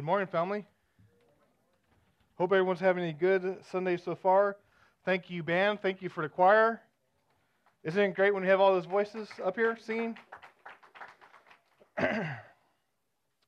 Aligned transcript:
Good 0.00 0.06
morning, 0.06 0.28
family. 0.28 0.64
Hope 2.38 2.52
everyone's 2.52 2.80
having 2.80 3.04
a 3.04 3.12
good 3.12 3.58
Sunday 3.70 3.98
so 3.98 4.14
far. 4.14 4.56
Thank 5.04 5.28
you, 5.28 5.42
band. 5.42 5.82
Thank 5.82 6.00
you 6.00 6.08
for 6.08 6.22
the 6.22 6.28
choir. 6.30 6.80
Isn't 7.84 8.02
it 8.02 8.14
great 8.14 8.32
when 8.32 8.42
we 8.42 8.48
have 8.48 8.62
all 8.62 8.72
those 8.72 8.86
voices 8.86 9.28
up 9.44 9.56
here 9.56 9.76
singing? 9.78 10.16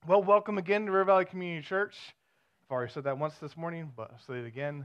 well, 0.07 0.23
welcome 0.23 0.59
again 0.59 0.85
to 0.85 0.93
River 0.93 1.05
Valley 1.07 1.25
Community 1.25 1.67
Church. 1.67 1.97
I've 2.67 2.75
already 2.75 2.93
said 2.93 3.05
that 3.05 3.17
once 3.17 3.37
this 3.37 3.57
morning, 3.57 3.91
but 3.97 4.11
I'll 4.13 4.19
say 4.19 4.41
it 4.41 4.47
again. 4.47 4.85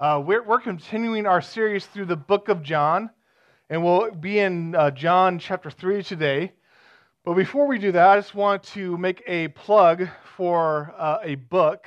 Uh, 0.00 0.20
we're, 0.26 0.42
we're 0.42 0.58
continuing 0.58 1.26
our 1.26 1.40
series 1.40 1.86
through 1.86 2.06
the 2.06 2.16
book 2.16 2.48
of 2.48 2.64
John, 2.64 3.10
and 3.70 3.84
we'll 3.84 4.10
be 4.10 4.40
in 4.40 4.74
uh, 4.74 4.90
John 4.90 5.38
chapter 5.38 5.70
3 5.70 6.02
today. 6.02 6.54
But 7.28 7.34
before 7.34 7.66
we 7.66 7.76
do 7.78 7.92
that, 7.92 8.08
I 8.08 8.16
just 8.16 8.34
want 8.34 8.62
to 8.72 8.96
make 8.96 9.22
a 9.26 9.48
plug 9.48 10.08
for 10.34 10.94
uh, 10.96 11.18
a 11.22 11.34
book 11.34 11.86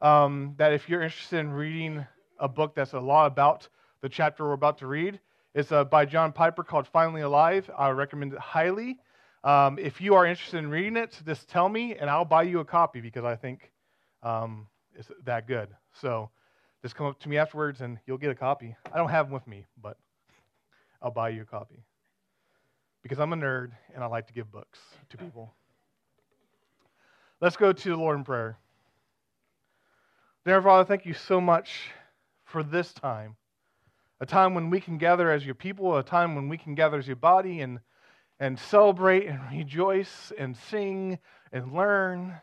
um, 0.00 0.54
that, 0.56 0.72
if 0.72 0.88
you're 0.88 1.02
interested 1.02 1.38
in 1.38 1.50
reading 1.50 2.06
a 2.38 2.46
book 2.46 2.76
that's 2.76 2.92
a 2.92 3.00
lot 3.00 3.26
about 3.26 3.66
the 4.02 4.08
chapter 4.08 4.44
we're 4.44 4.52
about 4.52 4.78
to 4.78 4.86
read, 4.86 5.18
it's 5.52 5.72
uh, 5.72 5.82
by 5.82 6.04
John 6.04 6.30
Piper 6.30 6.62
called 6.62 6.86
Finally 6.86 7.22
Alive. 7.22 7.68
I 7.76 7.88
recommend 7.88 8.34
it 8.34 8.38
highly. 8.38 9.00
Um, 9.42 9.80
if 9.80 10.00
you 10.00 10.14
are 10.14 10.24
interested 10.24 10.58
in 10.58 10.70
reading 10.70 10.96
it, 10.96 11.20
just 11.26 11.48
tell 11.48 11.68
me 11.68 11.96
and 11.96 12.08
I'll 12.08 12.24
buy 12.24 12.44
you 12.44 12.60
a 12.60 12.64
copy 12.64 13.00
because 13.00 13.24
I 13.24 13.34
think 13.34 13.72
um, 14.22 14.68
it's 14.94 15.10
that 15.24 15.48
good. 15.48 15.70
So 15.92 16.30
just 16.82 16.94
come 16.94 17.06
up 17.06 17.18
to 17.18 17.28
me 17.28 17.36
afterwards 17.36 17.80
and 17.80 17.98
you'll 18.06 18.16
get 18.16 18.30
a 18.30 18.36
copy. 18.36 18.76
I 18.92 18.96
don't 18.96 19.10
have 19.10 19.26
them 19.26 19.34
with 19.34 19.48
me, 19.48 19.66
but 19.82 19.96
I'll 21.02 21.10
buy 21.10 21.30
you 21.30 21.42
a 21.42 21.46
copy 21.46 21.82
because 23.02 23.18
I'm 23.18 23.32
a 23.32 23.36
nerd 23.36 23.70
and 23.94 24.02
I 24.02 24.06
like 24.06 24.26
to 24.28 24.32
give 24.32 24.50
books 24.50 24.78
to 25.10 25.16
people. 25.16 25.54
Let's 27.40 27.56
go 27.56 27.72
to 27.72 27.88
the 27.88 27.96
Lord 27.96 28.18
in 28.18 28.24
prayer. 28.24 28.58
Dear 30.44 30.62
Father, 30.62 30.84
thank 30.84 31.06
you 31.06 31.14
so 31.14 31.40
much 31.40 31.90
for 32.44 32.62
this 32.62 32.92
time. 32.92 33.36
A 34.20 34.26
time 34.26 34.54
when 34.54 34.70
we 34.70 34.80
can 34.80 34.98
gather 34.98 35.30
as 35.30 35.44
your 35.44 35.54
people, 35.54 35.96
a 35.96 36.02
time 36.02 36.34
when 36.34 36.48
we 36.48 36.58
can 36.58 36.74
gather 36.74 36.98
as 36.98 37.06
your 37.06 37.16
body 37.16 37.60
and, 37.60 37.78
and 38.40 38.58
celebrate 38.58 39.26
and 39.26 39.40
rejoice 39.52 40.32
and 40.36 40.56
sing 40.56 41.18
and 41.52 41.72
learn 41.72 42.34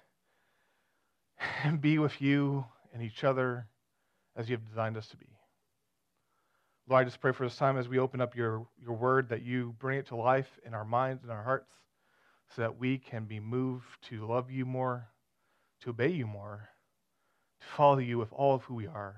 and 1.64 1.82
be 1.82 2.00
with 2.00 2.22
you 2.22 2.66
and 2.94 3.04
each 3.04 3.24
other 3.24 3.68
as 4.36 4.50
you 4.50 4.56
have 4.56 4.68
designed 4.68 4.96
us 4.96 5.08
to 5.08 5.18
be. 5.18 5.35
Lord, 6.88 7.02
I 7.02 7.06
just 7.06 7.20
pray 7.20 7.32
for 7.32 7.46
this 7.48 7.56
time 7.56 7.78
as 7.78 7.88
we 7.88 7.98
open 7.98 8.22
up 8.22 8.36
your, 8.36 8.68
your 8.80 8.96
word 8.96 9.30
that 9.30 9.42
you 9.42 9.76
bring 9.80 9.98
it 9.98 10.08
to 10.08 10.16
life 10.16 10.60
in 10.66 10.74
our 10.76 10.86
minds 10.86 11.24
and 11.24 11.32
our 11.32 11.44
hearts 11.44 11.72
so 12.56 12.62
that 12.62 12.78
we 12.78 13.00
can 13.00 13.26
be 13.26 13.40
moved 13.40 13.86
to 14.10 14.26
love 14.26 14.52
you 14.52 14.66
more, 14.66 15.08
to 15.82 15.90
obey 15.90 16.10
you 16.10 16.28
more, 16.28 16.70
to 17.60 17.68
follow 17.76 17.98
you 17.98 18.20
with 18.20 18.32
all 18.32 18.54
of 18.54 18.64
who 18.64 18.76
we 18.76 18.86
are, 18.86 19.16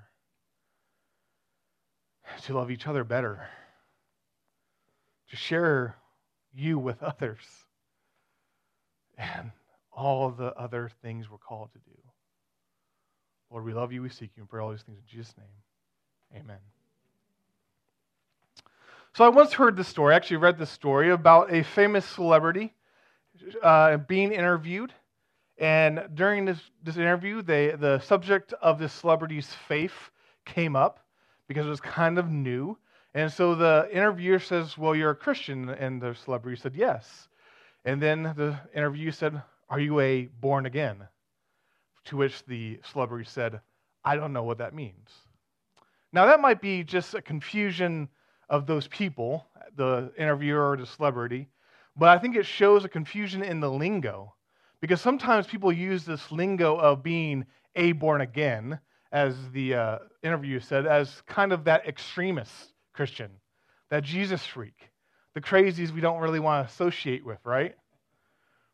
to 2.44 2.54
love 2.54 2.70
each 2.70 2.86
other 2.86 3.04
better, 3.04 3.46
to 5.30 5.36
share 5.36 5.94
you 6.54 6.78
with 6.78 7.02
others, 7.02 7.44
and 9.18 9.50
all 9.92 10.30
the 10.30 10.54
other 10.54 10.90
things 11.02 11.28
we're 11.30 11.36
called 11.36 11.70
to 11.72 11.78
do. 11.80 11.98
Lord, 13.50 13.64
we 13.64 13.74
love 13.74 13.92
you, 13.92 14.00
we 14.00 14.08
seek 14.08 14.30
you, 14.36 14.42
and 14.42 14.48
pray 14.48 14.62
all 14.62 14.70
these 14.70 14.82
things 14.82 14.98
in 14.98 15.04
Jesus' 15.06 15.34
name. 15.36 16.40
Amen. 16.42 16.58
So 19.14 19.24
I 19.24 19.28
once 19.28 19.52
heard 19.52 19.76
this 19.76 19.88
story, 19.88 20.14
actually 20.14 20.36
read 20.36 20.58
this 20.58 20.70
story 20.70 21.10
about 21.10 21.52
a 21.52 21.64
famous 21.64 22.04
celebrity 22.04 22.74
uh, 23.62 23.96
being 23.96 24.32
interviewed. 24.32 24.92
And 25.58 26.08
during 26.14 26.44
this, 26.44 26.58
this 26.84 26.96
interview, 26.96 27.42
they, 27.42 27.72
the 27.72 27.98
subject 28.00 28.52
of 28.62 28.78
this 28.78 28.92
celebrity's 28.92 29.52
faith 29.66 30.10
came 30.44 30.76
up 30.76 31.00
because 31.48 31.66
it 31.66 31.70
was 31.70 31.80
kind 31.80 32.18
of 32.18 32.30
new. 32.30 32.78
And 33.14 33.32
so 33.32 33.54
the 33.54 33.88
interviewer 33.92 34.38
says, 34.38 34.78
Well, 34.78 34.94
you're 34.94 35.10
a 35.10 35.16
Christian. 35.16 35.68
And 35.68 36.00
the 36.00 36.14
celebrity 36.14 36.60
said, 36.60 36.76
Yes. 36.76 37.28
And 37.84 38.00
then 38.00 38.22
the 38.22 38.58
interviewer 38.74 39.12
said, 39.12 39.42
Are 39.68 39.80
you 39.80 39.98
a 39.98 40.26
born 40.40 40.66
again? 40.66 41.08
To 42.06 42.16
which 42.16 42.44
the 42.46 42.78
celebrity 42.92 43.28
said, 43.28 43.60
I 44.04 44.16
don't 44.16 44.32
know 44.32 44.44
what 44.44 44.58
that 44.58 44.74
means. 44.74 45.08
Now, 46.12 46.26
that 46.26 46.40
might 46.40 46.60
be 46.62 46.84
just 46.84 47.14
a 47.14 47.20
confusion 47.20 48.08
of 48.48 48.66
those 48.66 48.86
people, 48.88 49.46
the 49.76 50.12
interviewer 50.18 50.70
or 50.70 50.76
the 50.76 50.86
celebrity, 50.86 51.48
but 51.96 52.08
I 52.08 52.18
think 52.18 52.36
it 52.36 52.46
shows 52.46 52.84
a 52.84 52.88
confusion 52.88 53.42
in 53.42 53.60
the 53.60 53.70
lingo. 53.70 54.34
Because 54.80 55.00
sometimes 55.00 55.46
people 55.46 55.72
use 55.72 56.04
this 56.04 56.30
lingo 56.30 56.76
of 56.76 57.02
being 57.02 57.46
a 57.74 57.92
born 57.92 58.20
again, 58.20 58.78
as 59.10 59.34
the 59.52 59.74
uh, 59.74 59.98
interviewer 60.22 60.60
said, 60.60 60.86
as 60.86 61.22
kind 61.26 61.52
of 61.52 61.64
that 61.64 61.86
extremist 61.86 62.72
Christian, 62.92 63.30
that 63.90 64.04
Jesus 64.04 64.44
freak, 64.46 64.90
the 65.34 65.40
crazies 65.40 65.90
we 65.90 66.00
don't 66.00 66.20
really 66.20 66.40
want 66.40 66.66
to 66.66 66.72
associate 66.72 67.24
with, 67.24 67.38
right? 67.44 67.74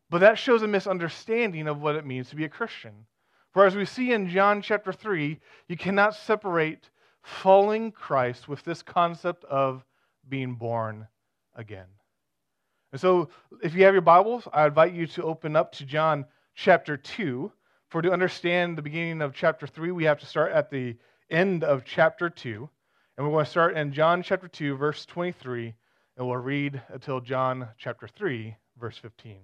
But 0.09 0.19
that 0.19 0.37
shows 0.37 0.61
a 0.61 0.67
misunderstanding 0.67 1.67
of 1.67 1.81
what 1.81 1.95
it 1.95 2.05
means 2.05 2.29
to 2.29 2.35
be 2.35 2.45
a 2.45 2.49
Christian. 2.49 3.07
For 3.51 3.65
as 3.65 3.75
we 3.75 3.85
see 3.85 4.11
in 4.11 4.29
John 4.29 4.61
chapter 4.61 4.93
3, 4.93 5.39
you 5.67 5.77
cannot 5.77 6.13
separate 6.13 6.89
following 7.25 7.91
Christ 7.91 8.47
with 8.47 8.63
this 8.63 8.83
concept 8.83 9.43
of 9.45 9.83
being 10.29 10.55
born 10.55 11.07
again. 11.55 11.87
And 12.91 13.01
so, 13.01 13.29
if 13.63 13.73
you 13.73 13.83
have 13.83 13.93
your 13.93 14.01
Bibles, 14.01 14.47
I 14.53 14.67
invite 14.67 14.93
you 14.93 15.07
to 15.07 15.23
open 15.23 15.55
up 15.55 15.71
to 15.73 15.85
John 15.85 16.25
chapter 16.53 16.95
2. 16.95 17.51
For 17.89 18.01
to 18.01 18.11
understand 18.11 18.77
the 18.77 18.81
beginning 18.81 19.21
of 19.21 19.33
chapter 19.33 19.67
3, 19.67 19.91
we 19.91 20.05
have 20.05 20.19
to 20.19 20.25
start 20.25 20.51
at 20.51 20.69
the 20.69 20.95
end 21.29 21.63
of 21.63 21.83
chapter 21.83 22.29
2. 22.29 22.69
And 23.17 23.25
we're 23.25 23.33
going 23.33 23.45
to 23.45 23.51
start 23.51 23.75
in 23.75 23.91
John 23.91 24.21
chapter 24.21 24.47
2, 24.47 24.75
verse 24.75 25.05
23, 25.05 25.73
and 26.17 26.27
we'll 26.27 26.37
read 26.37 26.81
until 26.89 27.21
John 27.21 27.67
chapter 27.77 28.07
3, 28.07 28.55
verse 28.79 28.97
15. 28.97 29.31
It 29.31 29.39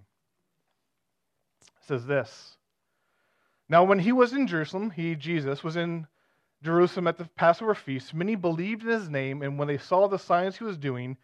says 1.87 2.05
this 2.05 2.57
Now, 3.69 3.83
when 3.83 3.99
he 3.99 4.11
was 4.11 4.33
in 4.33 4.47
Jerusalem, 4.47 4.91
he, 4.91 5.15
Jesus, 5.15 5.63
was 5.63 5.75
in 5.75 6.07
Jerusalem 6.63 7.07
at 7.07 7.17
the 7.17 7.25
Passover 7.25 7.73
feast, 7.73 8.13
many 8.13 8.35
believed 8.35 8.83
in 8.83 8.89
his 8.89 9.09
name, 9.09 9.41
and 9.41 9.57
when 9.57 9.67
they 9.67 9.77
saw 9.77 10.07
the 10.07 10.19
signs 10.19 10.57
he 10.57 10.63
was 10.63 10.77
doing, 10.77 11.17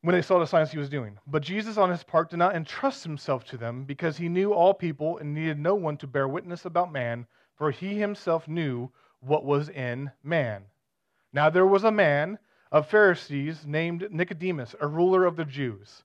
when 0.00 0.14
they 0.14 0.22
saw 0.22 0.38
the 0.38 0.46
signs 0.46 0.70
he 0.70 0.78
was 0.78 0.88
doing. 0.88 1.18
But 1.26 1.42
Jesus, 1.42 1.76
on 1.76 1.90
his 1.90 2.02
part, 2.02 2.30
did 2.30 2.38
not 2.38 2.56
entrust 2.56 3.04
himself 3.04 3.44
to 3.46 3.56
them, 3.56 3.84
because 3.84 4.16
he 4.16 4.28
knew 4.28 4.54
all 4.54 4.72
people 4.72 5.18
and 5.18 5.34
needed 5.34 5.58
no 5.58 5.74
one 5.74 5.96
to 5.98 6.06
bear 6.06 6.28
witness 6.28 6.64
about 6.64 6.92
man, 6.92 7.26
for 7.56 7.70
he 7.70 7.98
himself 7.98 8.48
knew 8.48 8.90
what 9.20 9.44
was 9.44 9.68
in 9.68 10.10
man. 10.22 10.64
Now 11.32 11.50
there 11.50 11.66
was 11.66 11.84
a 11.84 11.90
man 11.90 12.38
of 12.70 12.88
Pharisees 12.88 13.66
named 13.66 14.08
Nicodemus, 14.10 14.74
a 14.80 14.86
ruler 14.86 15.24
of 15.24 15.36
the 15.36 15.44
Jews. 15.44 16.04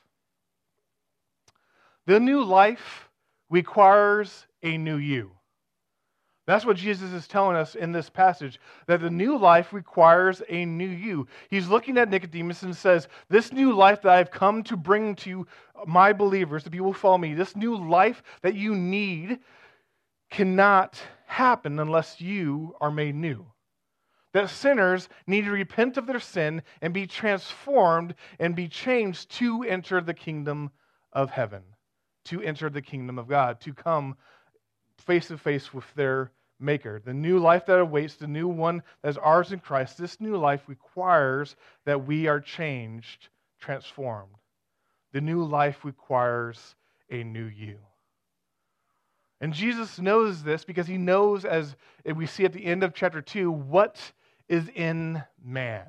The 2.11 2.19
new 2.19 2.43
life 2.43 3.09
requires 3.49 4.45
a 4.63 4.77
new 4.77 4.97
you. 4.97 5.31
That's 6.45 6.65
what 6.65 6.75
Jesus 6.75 7.13
is 7.13 7.25
telling 7.25 7.55
us 7.55 7.73
in 7.73 7.93
this 7.93 8.09
passage 8.09 8.59
that 8.87 8.99
the 8.99 9.09
new 9.09 9.37
life 9.37 9.71
requires 9.71 10.41
a 10.49 10.65
new 10.65 10.89
you. 10.89 11.29
He's 11.49 11.69
looking 11.69 11.97
at 11.97 12.09
Nicodemus 12.09 12.63
and 12.63 12.75
says, 12.75 13.07
This 13.29 13.53
new 13.53 13.71
life 13.71 14.01
that 14.01 14.11
I've 14.11 14.29
come 14.29 14.61
to 14.63 14.75
bring 14.75 15.15
to 15.23 15.47
my 15.85 16.11
believers, 16.11 16.65
the 16.65 16.69
people 16.69 16.87
who 16.87 16.99
follow 16.99 17.17
me, 17.17 17.33
this 17.33 17.55
new 17.55 17.77
life 17.77 18.21
that 18.41 18.55
you 18.55 18.75
need 18.75 19.39
cannot 20.29 21.01
happen 21.27 21.79
unless 21.79 22.19
you 22.19 22.75
are 22.81 22.91
made 22.91 23.15
new. 23.15 23.45
That 24.33 24.49
sinners 24.49 25.07
need 25.27 25.45
to 25.45 25.51
repent 25.51 25.95
of 25.95 26.07
their 26.07 26.19
sin 26.19 26.63
and 26.81 26.93
be 26.93 27.07
transformed 27.07 28.15
and 28.37 28.53
be 28.53 28.67
changed 28.67 29.31
to 29.37 29.63
enter 29.63 30.01
the 30.01 30.13
kingdom 30.13 30.71
of 31.13 31.29
heaven, 31.29 31.63
to 32.25 32.41
enter 32.41 32.69
the 32.69 32.81
kingdom 32.81 33.17
of 33.17 33.27
God, 33.27 33.59
to 33.61 33.73
come 33.73 34.15
face 34.97 35.27
to 35.27 35.37
face 35.37 35.73
with 35.73 35.85
their 35.95 36.31
Maker. 36.61 37.01
The 37.03 37.13
new 37.13 37.39
life 37.39 37.65
that 37.65 37.79
awaits, 37.79 38.15
the 38.15 38.27
new 38.27 38.47
one 38.47 38.83
that 39.01 39.09
is 39.09 39.17
ours 39.17 39.51
in 39.51 39.59
Christ, 39.59 39.97
this 39.97 40.21
new 40.21 40.37
life 40.37 40.61
requires 40.67 41.55
that 41.85 42.05
we 42.05 42.27
are 42.27 42.39
changed, 42.39 43.29
transformed. 43.59 44.35
The 45.11 45.21
new 45.21 45.43
life 45.43 45.83
requires 45.83 46.75
a 47.09 47.23
new 47.23 47.45
you. 47.45 47.79
And 49.41 49.53
Jesus 49.53 49.97
knows 49.97 50.43
this 50.43 50.63
because 50.63 50.85
he 50.85 50.97
knows, 50.97 51.45
as 51.45 51.75
we 52.05 52.27
see 52.27 52.45
at 52.45 52.53
the 52.53 52.63
end 52.63 52.83
of 52.83 52.93
chapter 52.93 53.23
2, 53.23 53.49
what 53.51 54.11
is 54.47 54.69
in 54.75 55.23
man. 55.43 55.87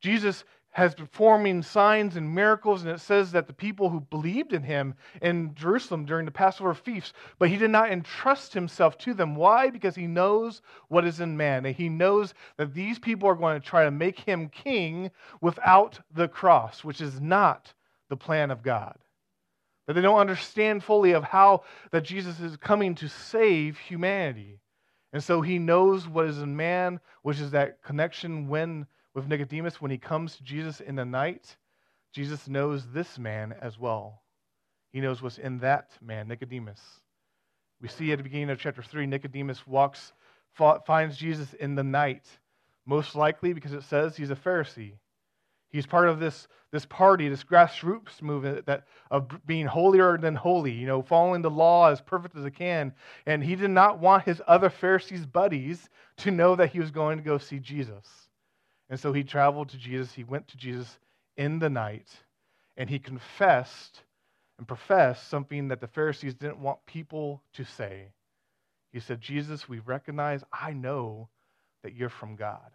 Jesus 0.00 0.42
has 0.78 0.94
performing 0.94 1.60
signs 1.60 2.14
and 2.14 2.32
miracles, 2.32 2.82
and 2.82 2.92
it 2.92 3.00
says 3.00 3.32
that 3.32 3.48
the 3.48 3.52
people 3.52 3.90
who 3.90 3.98
believed 3.98 4.52
in 4.52 4.62
him 4.62 4.94
in 5.20 5.52
Jerusalem 5.56 6.04
during 6.04 6.24
the 6.24 6.30
Passover 6.30 6.72
feasts, 6.72 7.12
but 7.40 7.48
he 7.48 7.56
did 7.56 7.72
not 7.72 7.90
entrust 7.90 8.54
himself 8.54 8.96
to 8.98 9.12
them. 9.12 9.34
Why? 9.34 9.70
Because 9.70 9.96
he 9.96 10.06
knows 10.06 10.62
what 10.86 11.04
is 11.04 11.18
in 11.18 11.36
man, 11.36 11.66
and 11.66 11.74
he 11.74 11.88
knows 11.88 12.32
that 12.58 12.74
these 12.74 12.96
people 12.96 13.28
are 13.28 13.34
going 13.34 13.60
to 13.60 13.66
try 13.66 13.84
to 13.84 13.90
make 13.90 14.20
him 14.20 14.48
king 14.48 15.10
without 15.40 15.98
the 16.14 16.28
cross, 16.28 16.84
which 16.84 17.00
is 17.00 17.20
not 17.20 17.74
the 18.08 18.16
plan 18.16 18.52
of 18.52 18.62
God. 18.62 18.96
That 19.88 19.94
they 19.94 20.00
don't 20.00 20.20
understand 20.20 20.84
fully 20.84 21.10
of 21.10 21.24
how 21.24 21.64
that 21.90 22.04
Jesus 22.04 22.38
is 22.38 22.56
coming 22.56 22.94
to 22.94 23.08
save 23.08 23.78
humanity. 23.78 24.60
And 25.12 25.24
so 25.24 25.40
he 25.40 25.58
knows 25.58 26.06
what 26.06 26.26
is 26.26 26.38
in 26.38 26.54
man, 26.56 27.00
which 27.22 27.40
is 27.40 27.50
that 27.50 27.82
connection 27.82 28.46
when 28.46 28.86
with 29.18 29.28
Nicodemus 29.28 29.80
when 29.80 29.90
he 29.90 29.98
comes 29.98 30.36
to 30.36 30.44
Jesus 30.44 30.80
in 30.80 30.94
the 30.94 31.04
night. 31.04 31.56
Jesus 32.12 32.48
knows 32.48 32.86
this 32.92 33.18
man 33.18 33.54
as 33.60 33.78
well. 33.78 34.22
He 34.92 35.00
knows 35.00 35.20
what's 35.20 35.38
in 35.38 35.58
that 35.58 35.90
man, 36.00 36.28
Nicodemus. 36.28 36.80
We 37.80 37.88
see 37.88 38.12
at 38.12 38.18
the 38.18 38.24
beginning 38.24 38.50
of 38.50 38.58
chapter 38.58 38.82
3, 38.82 39.06
Nicodemus 39.06 39.66
walks, 39.66 40.12
finds 40.54 41.16
Jesus 41.16 41.52
in 41.54 41.74
the 41.74 41.84
night, 41.84 42.26
most 42.86 43.14
likely 43.14 43.52
because 43.52 43.72
it 43.72 43.82
says 43.82 44.16
he's 44.16 44.30
a 44.30 44.36
Pharisee. 44.36 44.94
He's 45.70 45.86
part 45.86 46.08
of 46.08 46.18
this, 46.18 46.48
this 46.72 46.86
party, 46.86 47.28
this 47.28 47.44
grassroots 47.44 48.22
movement 48.22 48.66
that, 48.66 48.84
of 49.10 49.28
being 49.46 49.66
holier 49.66 50.16
than 50.16 50.34
holy, 50.34 50.72
you 50.72 50.86
know, 50.86 51.02
following 51.02 51.42
the 51.42 51.50
law 51.50 51.90
as 51.90 52.00
perfect 52.00 52.36
as 52.36 52.44
it 52.44 52.54
can. 52.54 52.94
And 53.26 53.44
he 53.44 53.54
did 53.54 53.70
not 53.70 53.98
want 53.98 54.24
his 54.24 54.40
other 54.46 54.70
Pharisees' 54.70 55.26
buddies 55.26 55.88
to 56.18 56.30
know 56.30 56.56
that 56.56 56.70
he 56.70 56.80
was 56.80 56.90
going 56.90 57.18
to 57.18 57.24
go 57.24 57.36
see 57.36 57.58
Jesus. 57.58 58.27
And 58.90 58.98
so 58.98 59.12
he 59.12 59.24
traveled 59.24 59.70
to 59.70 59.78
Jesus. 59.78 60.12
He 60.12 60.24
went 60.24 60.48
to 60.48 60.56
Jesus 60.56 60.98
in 61.36 61.58
the 61.58 61.70
night, 61.70 62.08
and 62.76 62.88
he 62.88 62.98
confessed 62.98 64.02
and 64.58 64.66
professed 64.66 65.28
something 65.28 65.68
that 65.68 65.80
the 65.80 65.86
Pharisees 65.86 66.34
didn't 66.34 66.58
want 66.58 66.84
people 66.86 67.42
to 67.54 67.64
say. 67.64 68.08
He 68.92 69.00
said, 69.00 69.20
Jesus, 69.20 69.68
we 69.68 69.78
recognize, 69.80 70.42
I 70.52 70.72
know 70.72 71.28
that 71.82 71.94
you're 71.94 72.08
from 72.08 72.34
God 72.34 72.70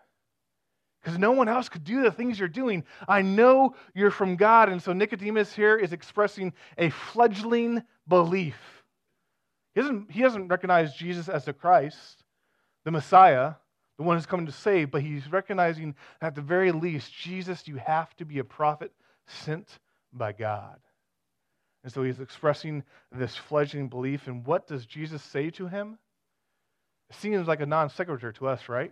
because 1.03 1.19
no 1.19 1.31
one 1.31 1.49
else 1.49 1.67
could 1.67 1.83
do 1.83 2.01
the 2.01 2.11
things 2.11 2.39
you're 2.39 2.47
doing. 2.47 2.85
I 3.07 3.21
know 3.21 3.75
you're 3.93 4.11
from 4.11 4.37
God. 4.37 4.69
And 4.69 4.81
so 4.81 4.93
Nicodemus 4.93 5.53
here 5.53 5.75
is 5.75 5.91
expressing 5.91 6.53
a 6.77 6.89
fledgling 6.89 7.83
belief. 8.07 8.55
He 9.75 9.81
doesn't, 9.81 10.11
he 10.11 10.21
doesn't 10.21 10.47
recognize 10.47 10.93
Jesus 10.93 11.27
as 11.27 11.45
the 11.45 11.53
Christ, 11.53 12.23
the 12.85 12.91
Messiah, 12.91 13.55
the 13.97 14.03
one 14.03 14.17
who's 14.17 14.25
coming 14.25 14.45
to 14.45 14.51
save, 14.51 14.91
but 14.91 15.01
he's 15.01 15.31
recognizing 15.31 15.95
at 16.21 16.35
the 16.35 16.41
very 16.41 16.71
least, 16.71 17.13
Jesus, 17.13 17.67
you 17.67 17.75
have 17.77 18.15
to 18.15 18.25
be 18.25 18.39
a 18.39 18.43
prophet 18.43 18.91
sent 19.27 19.79
by 20.11 20.31
God. 20.31 20.79
And 21.83 21.91
so 21.91 22.03
he's 22.03 22.19
expressing 22.19 22.83
this 23.11 23.35
fledgling 23.35 23.89
belief. 23.89 24.27
And 24.27 24.45
what 24.45 24.67
does 24.67 24.85
Jesus 24.85 25.21
say 25.21 25.49
to 25.51 25.67
him? 25.67 25.99
It 27.09 27.17
seems 27.17 27.47
like 27.47 27.59
a 27.59 27.65
non 27.65 27.89
sequitur 27.89 28.31
to 28.33 28.47
us, 28.47 28.69
right? 28.69 28.91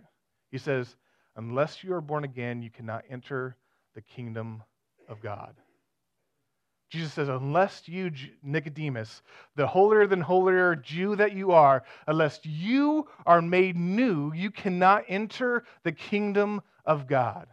He 0.50 0.58
says, 0.58 0.94
Unless 1.34 1.82
you 1.82 1.94
are 1.94 2.02
born 2.02 2.24
again, 2.24 2.62
you 2.62 2.70
cannot 2.70 3.04
enter 3.10 3.56
the 3.94 4.02
kingdom 4.02 4.62
of 5.08 5.22
God. 5.22 5.54
Jesus 6.92 7.14
says, 7.14 7.30
unless 7.30 7.88
you, 7.88 8.10
Nicodemus, 8.42 9.22
the 9.56 9.66
holier 9.66 10.06
than 10.06 10.20
holier 10.20 10.76
Jew 10.76 11.16
that 11.16 11.32
you 11.32 11.52
are, 11.52 11.84
unless 12.06 12.38
you 12.44 13.08
are 13.24 13.40
made 13.40 13.78
new, 13.78 14.30
you 14.34 14.50
cannot 14.50 15.04
enter 15.08 15.64
the 15.84 15.92
kingdom 15.92 16.60
of 16.84 17.06
God. 17.06 17.48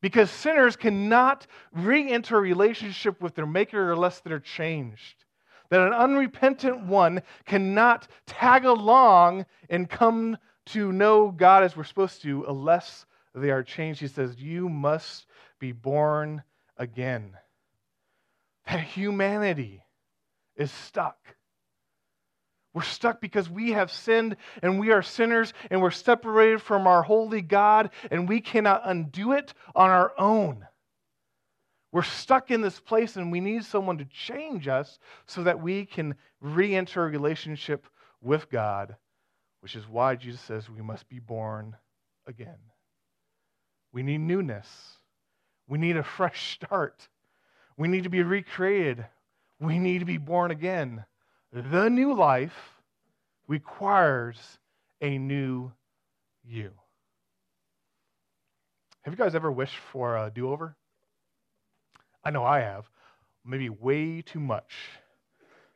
Because 0.00 0.30
sinners 0.30 0.74
cannot 0.74 1.46
re 1.74 2.10
enter 2.10 2.38
a 2.38 2.40
relationship 2.40 3.20
with 3.20 3.34
their 3.34 3.44
Maker 3.44 3.92
unless 3.92 4.20
they're 4.20 4.40
changed. 4.40 5.26
That 5.68 5.86
an 5.86 5.92
unrepentant 5.92 6.86
one 6.86 7.20
cannot 7.44 8.08
tag 8.26 8.64
along 8.64 9.44
and 9.68 9.88
come 9.88 10.38
to 10.66 10.92
know 10.92 11.30
God 11.30 11.62
as 11.62 11.76
we're 11.76 11.84
supposed 11.84 12.22
to 12.22 12.46
unless 12.48 13.04
they 13.34 13.50
are 13.50 13.62
changed. 13.62 14.00
He 14.00 14.08
says, 14.08 14.34
You 14.38 14.70
must 14.70 15.26
be 15.58 15.72
born 15.72 16.42
again. 16.78 17.36
That 18.66 18.80
humanity 18.80 19.82
is 20.56 20.70
stuck. 20.70 21.18
We're 22.72 22.82
stuck 22.82 23.20
because 23.20 23.48
we 23.48 23.72
have 23.72 23.90
sinned 23.90 24.36
and 24.62 24.80
we 24.80 24.90
are 24.90 25.02
sinners 25.02 25.52
and 25.70 25.80
we're 25.80 25.92
separated 25.92 26.60
from 26.60 26.86
our 26.86 27.02
holy 27.02 27.40
God 27.40 27.90
and 28.10 28.28
we 28.28 28.40
cannot 28.40 28.82
undo 28.84 29.32
it 29.32 29.54
on 29.76 29.90
our 29.90 30.12
own. 30.18 30.66
We're 31.92 32.02
stuck 32.02 32.50
in 32.50 32.62
this 32.62 32.80
place 32.80 33.16
and 33.16 33.30
we 33.30 33.40
need 33.40 33.64
someone 33.64 33.98
to 33.98 34.04
change 34.06 34.66
us 34.66 34.98
so 35.26 35.44
that 35.44 35.60
we 35.60 35.86
can 35.86 36.16
re 36.40 36.74
enter 36.74 37.04
a 37.04 37.10
relationship 37.10 37.86
with 38.20 38.50
God 38.50 38.96
which 39.64 39.76
is 39.76 39.88
why 39.88 40.14
Jesus 40.14 40.42
says 40.42 40.68
we 40.68 40.82
must 40.82 41.08
be 41.08 41.18
born 41.18 41.74
again. 42.26 42.58
We 43.94 44.02
need 44.02 44.20
newness. 44.20 44.68
We 45.66 45.78
need 45.78 45.96
a 45.96 46.02
fresh 46.02 46.52
start. 46.52 47.08
We 47.76 47.88
need 47.88 48.04
to 48.04 48.10
be 48.10 48.22
recreated. 48.22 49.04
We 49.60 49.78
need 49.78 50.00
to 50.00 50.04
be 50.04 50.18
born 50.18 50.50
again. 50.50 51.04
The 51.52 51.88
new 51.88 52.14
life 52.14 52.54
requires 53.46 54.38
a 55.00 55.18
new 55.18 55.72
you. 56.44 56.72
Have 59.02 59.12
you 59.12 59.18
guys 59.18 59.34
ever 59.34 59.52
wished 59.52 59.76
for 59.92 60.16
a 60.16 60.30
do 60.30 60.50
over? 60.50 60.76
I 62.24 62.30
know 62.30 62.44
I 62.44 62.60
have. 62.60 62.88
Maybe 63.44 63.68
way 63.68 64.22
too 64.22 64.40
much. 64.40 64.72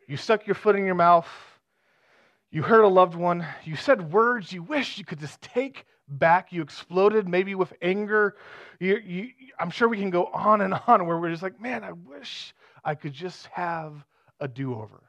You 0.06 0.16
stuck 0.16 0.46
your 0.46 0.54
foot 0.54 0.76
in 0.76 0.86
your 0.86 0.94
mouth 0.94 1.28
you 2.50 2.62
hurt 2.62 2.82
a 2.82 2.88
loved 2.88 3.14
one. 3.14 3.46
You 3.64 3.76
said 3.76 4.12
words 4.12 4.52
you 4.52 4.62
wish 4.62 4.96
you 4.96 5.04
could 5.04 5.20
just 5.20 5.40
take 5.42 5.84
back. 6.08 6.52
You 6.52 6.62
exploded 6.62 7.28
maybe 7.28 7.54
with 7.54 7.72
anger. 7.82 8.36
You, 8.80 8.98
you, 9.04 9.28
I'm 9.58 9.70
sure 9.70 9.88
we 9.88 9.98
can 9.98 10.10
go 10.10 10.26
on 10.26 10.60
and 10.60 10.74
on 10.86 11.06
where 11.06 11.18
we're 11.18 11.30
just 11.30 11.42
like, 11.42 11.60
man, 11.60 11.84
I 11.84 11.92
wish 11.92 12.54
I 12.84 12.94
could 12.94 13.12
just 13.12 13.46
have 13.46 14.04
a 14.40 14.48
do 14.48 14.74
over. 14.74 15.02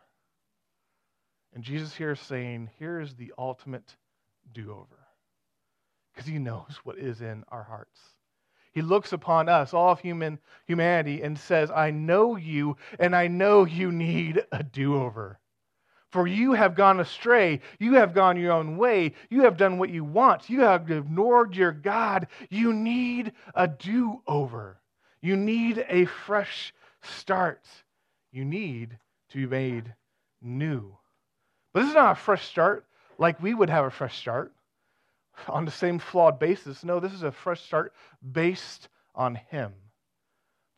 And 1.53 1.63
Jesus 1.63 1.95
here 1.95 2.11
is 2.11 2.19
saying, 2.19 2.69
here 2.77 2.99
is 2.99 3.15
the 3.15 3.33
ultimate 3.37 3.95
do 4.53 4.71
over. 4.71 4.97
Because 6.13 6.27
he 6.27 6.39
knows 6.39 6.79
what 6.83 6.97
is 6.97 7.21
in 7.21 7.43
our 7.49 7.63
hearts. 7.63 7.99
He 8.71 8.81
looks 8.81 9.13
upon 9.13 9.49
us, 9.49 9.73
all 9.73 9.91
of 9.91 9.99
human 9.99 10.39
humanity, 10.65 11.21
and 11.21 11.37
says, 11.37 11.71
I 11.71 11.91
know 11.91 12.35
you, 12.35 12.77
and 12.99 13.15
I 13.15 13.27
know 13.27 13.65
you 13.65 13.91
need 13.91 14.43
a 14.51 14.63
do 14.63 14.95
over. 14.95 15.39
For 16.11 16.25
you 16.25 16.53
have 16.53 16.75
gone 16.75 16.99
astray. 16.99 17.61
You 17.77 17.93
have 17.93 18.13
gone 18.13 18.37
your 18.37 18.53
own 18.53 18.77
way. 18.77 19.13
You 19.29 19.43
have 19.43 19.57
done 19.57 19.77
what 19.77 19.91
you 19.91 20.03
want. 20.03 20.49
You 20.49 20.61
have 20.61 20.89
ignored 20.89 21.55
your 21.55 21.71
God. 21.71 22.27
You 22.49 22.73
need 22.73 23.33
a 23.53 23.67
do 23.67 24.21
over. 24.25 24.81
You 25.21 25.37
need 25.37 25.85
a 25.87 26.05
fresh 26.05 26.73
start. 27.03 27.65
You 28.31 28.43
need 28.43 28.97
to 29.29 29.37
be 29.37 29.45
made 29.45 29.93
new. 30.41 30.97
But 31.73 31.81
this 31.81 31.89
is 31.89 31.95
not 31.95 32.17
a 32.17 32.21
fresh 32.21 32.47
start 32.47 32.85
like 33.17 33.41
we 33.41 33.53
would 33.53 33.69
have 33.69 33.85
a 33.85 33.91
fresh 33.91 34.17
start 34.17 34.53
on 35.47 35.65
the 35.65 35.71
same 35.71 35.99
flawed 35.99 36.39
basis. 36.39 36.83
No, 36.83 36.99
this 36.99 37.13
is 37.13 37.23
a 37.23 37.31
fresh 37.31 37.61
start 37.63 37.93
based 38.31 38.89
on 39.13 39.35
Him. 39.35 39.73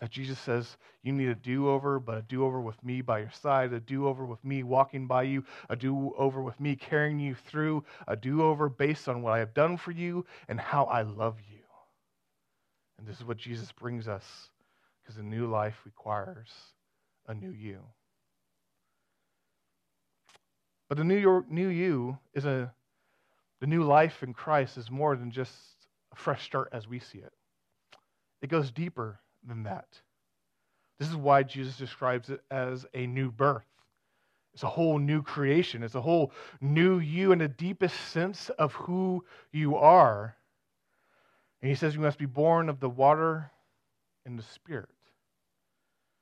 That 0.02 0.10
Jesus 0.10 0.40
says, 0.40 0.78
you 1.04 1.14
need 1.14 1.30
a 1.30 1.36
do 1.36 1.70
over, 1.70 2.00
but 2.00 2.18
a 2.18 2.24
do 2.24 2.44
over 2.44 2.60
with 2.60 2.84
me 2.84 3.02
by 3.02 3.20
your 3.20 3.30
side, 3.30 3.72
a 3.72 3.80
do 3.80 4.08
over 4.08 4.26
with 4.26 4.44
me 4.44 4.64
walking 4.64 5.06
by 5.06 5.24
you, 5.24 5.44
a 5.70 5.76
do 5.76 6.14
over 6.18 6.42
with 6.42 6.60
me 6.60 6.76
carrying 6.76 7.20
you 7.20 7.36
through, 7.36 7.86
a 8.08 8.16
do 8.16 8.42
over 8.42 8.68
based 8.68 9.08
on 9.08 9.22
what 9.22 9.34
I 9.34 9.40
have 9.40 9.54
done 9.54 9.78
for 9.78 9.92
you 9.92 10.26
and 10.50 10.60
how 10.60 10.86
I 10.86 11.04
love 11.04 11.38
you. 11.48 11.60
And 12.98 13.08
this 13.08 13.18
is 13.18 13.26
what 13.26 13.38
Jesus 13.38 13.72
brings 13.72 14.08
us 14.08 14.26
because 15.02 15.18
a 15.18 15.24
new 15.24 15.46
life 15.46 15.80
requires 15.86 16.50
a 17.28 17.36
new 17.36 17.52
you. 17.52 17.82
But 20.90 20.98
the 20.98 21.04
new, 21.04 21.46
new 21.48 21.70
you 21.70 22.18
is 22.34 22.46
a, 22.46 22.74
the 23.60 23.68
new 23.68 23.84
life 23.84 24.24
in 24.24 24.34
Christ 24.34 24.78
is 24.78 24.90
more 24.90 25.16
than 25.16 25.30
just 25.30 25.54
a 26.12 26.16
fresh 26.16 26.44
start 26.44 26.70
as 26.72 26.88
we 26.88 26.98
see 26.98 27.20
it. 27.20 27.32
It 28.42 28.50
goes 28.50 28.72
deeper 28.72 29.21
than 29.48 29.64
that. 29.64 29.88
This 31.00 31.10
is 31.10 31.16
why 31.16 31.44
Jesus 31.44 31.78
describes 31.78 32.30
it 32.30 32.42
as 32.52 32.86
a 32.94 33.08
new 33.08 33.32
birth. 33.32 33.66
It's 34.54 34.64
a 34.64 34.68
whole 34.68 35.00
new 35.00 35.24
creation. 35.24 35.82
It's 35.82 35.96
a 35.96 36.02
whole 36.02 36.32
new 36.60 37.00
you 37.00 37.32
in 37.32 37.40
the 37.40 37.48
deepest 37.48 37.96
sense 38.10 38.50
of 38.50 38.74
who 38.74 39.24
you 39.52 39.78
are. 39.78 40.36
And 41.62 41.70
he 41.70 41.76
says 41.76 41.96
you 41.96 42.02
must 42.02 42.20
be 42.20 42.26
born 42.26 42.70
of 42.70 42.80
the 42.80 42.90
water 42.90 43.52
and 44.26 44.38
the 44.38 44.44
Spirit. 44.44 44.90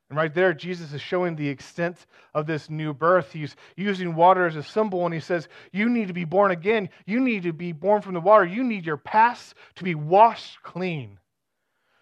And 0.09 0.17
right 0.17 0.33
there, 0.33 0.53
Jesus 0.53 0.91
is 0.91 1.01
showing 1.01 1.35
the 1.35 1.49
extent 1.49 2.07
of 2.33 2.47
this 2.47 2.69
new 2.69 2.93
birth. 2.93 3.31
He's 3.31 3.55
using 3.75 4.15
water 4.15 4.47
as 4.47 4.55
a 4.55 4.63
symbol, 4.63 5.05
and 5.05 5.13
he 5.13 5.19
says, 5.19 5.47
You 5.71 5.87
need 5.87 6.07
to 6.07 6.13
be 6.13 6.25
born 6.25 6.49
again. 6.49 6.89
You 7.05 7.19
need 7.19 7.43
to 7.43 7.53
be 7.53 7.73
born 7.73 8.01
from 8.01 8.15
the 8.15 8.19
water. 8.19 8.45
You 8.45 8.63
need 8.63 8.85
your 8.85 8.97
past 8.97 9.53
to 9.75 9.83
be 9.83 9.93
washed 9.93 10.63
clean. 10.63 11.19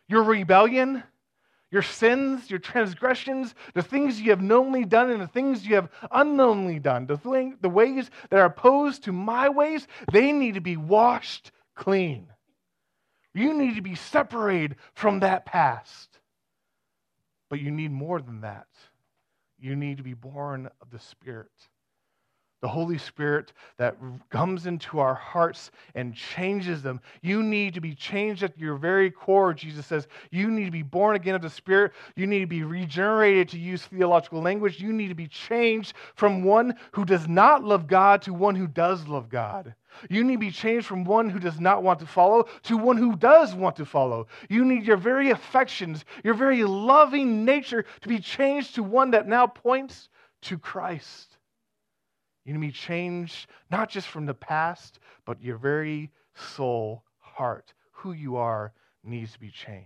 Your 0.08 0.24
rebellion, 0.24 1.04
your 1.72 1.82
sins, 1.82 2.50
your 2.50 2.60
transgressions, 2.60 3.54
the 3.74 3.84
things 3.84 4.22
you 4.22 4.30
have 4.30 4.42
knowingly 4.42 4.86
done 4.86 5.12
and 5.12 5.22
the 5.22 5.28
things 5.28 5.66
you 5.66 5.76
have 5.76 5.90
unknowingly 6.12 6.80
done, 6.80 7.08
the, 7.08 7.18
thing, 7.18 7.58
the 7.62 7.70
ways 7.70 8.10
that 8.30 8.40
are 8.40 8.46
opposed 8.46 9.04
to 9.04 9.12
my 9.12 9.50
ways, 9.50 9.88
they 10.12 10.32
need 10.32 10.54
to 10.54 10.62
be 10.62 10.78
washed 10.78 11.52
clean. 11.76 12.28
You 13.34 13.54
need 13.54 13.76
to 13.76 13.82
be 13.82 13.96
separated 13.96 14.78
from 14.94 15.20
that 15.20 15.46
past. 15.46 16.20
But 17.50 17.60
you 17.60 17.72
need 17.72 17.92
more 17.92 18.22
than 18.22 18.42
that. 18.42 18.68
You 19.60 19.76
need 19.76 19.98
to 19.98 20.04
be 20.04 20.14
born 20.14 20.70
of 20.82 20.90
the 20.90 21.00
Spirit. 21.00 21.52
The 22.62 22.68
Holy 22.68 22.98
Spirit 22.98 23.54
that 23.78 23.98
comes 24.30 24.66
into 24.66 25.00
our 25.00 25.14
hearts 25.14 25.70
and 25.94 26.16
changes 26.16 26.82
them. 26.82 27.00
You 27.22 27.44
need 27.44 27.76
to 27.76 27.82
be 27.82 27.94
changed 27.94 28.42
at 28.42 28.58
your 28.58 28.78
very 28.78 29.12
core, 29.12 29.54
Jesus 29.54 29.86
says. 29.86 30.08
You 30.32 30.50
need 30.50 30.66
to 30.66 30.72
be 30.72 30.82
born 30.82 31.16
again 31.16 31.36
of 31.36 31.44
the 31.44 31.52
Spirit. 31.52 31.92
You 32.16 32.26
need 32.26 32.40
to 32.40 32.48
be 32.48 32.64
regenerated, 32.64 33.50
to 33.50 33.60
use 33.60 33.84
theological 33.84 34.42
language. 34.42 34.82
You 34.82 34.92
need 34.92 35.10
to 35.10 35.16
be 35.16 35.28
changed 35.28 35.94
from 36.16 36.44
one 36.44 36.76
who 36.94 37.06
does 37.06 37.28
not 37.28 37.64
love 37.64 37.86
God 37.86 38.24
to 38.24 38.34
one 38.34 38.56
who 38.56 38.68
does 38.68 39.08
love 39.08 39.30
God. 39.30 39.76
You 40.10 40.24
need 40.24 40.36
to 40.36 40.40
be 40.40 40.52
changed 40.52 40.88
from 40.88 41.04
one 41.04 41.30
who 41.30 41.40
does 41.40 41.60
not 41.60 41.84
want 41.84 42.00
to 42.00 42.08
follow 42.08 42.48
to 42.64 42.78
one 42.78 42.98
who 42.98 43.16
does 43.16 43.54
want 43.54 43.76
to 43.76 43.86
follow. 43.86 44.28
You 44.50 44.66
need 44.66 44.86
your 44.86 44.98
very 44.98 45.30
affections, 45.30 46.06
your 46.24 46.34
very 46.34 46.64
loving 46.64 47.46
nature 47.46 47.86
to 48.02 48.08
be 48.08 48.20
changed 48.20 48.76
to 48.76 48.84
one 48.84 49.12
that 49.12 49.28
now 49.28 49.46
points 49.46 50.10
to 50.44 50.58
Christ. 50.58 51.37
You 52.48 52.54
need 52.54 52.60
to 52.60 52.68
be 52.68 52.72
changed 52.72 53.50
not 53.70 53.90
just 53.90 54.08
from 54.08 54.26
the 54.26 54.34
past, 54.34 55.00
but 55.26 55.44
your 55.44 55.58
very 55.58 56.10
soul, 56.34 57.04
heart. 57.20 57.74
Who 57.92 58.14
you 58.14 58.38
are 58.38 58.72
needs 59.04 59.34
to 59.34 59.40
be 59.40 59.52
changed. 59.52 59.84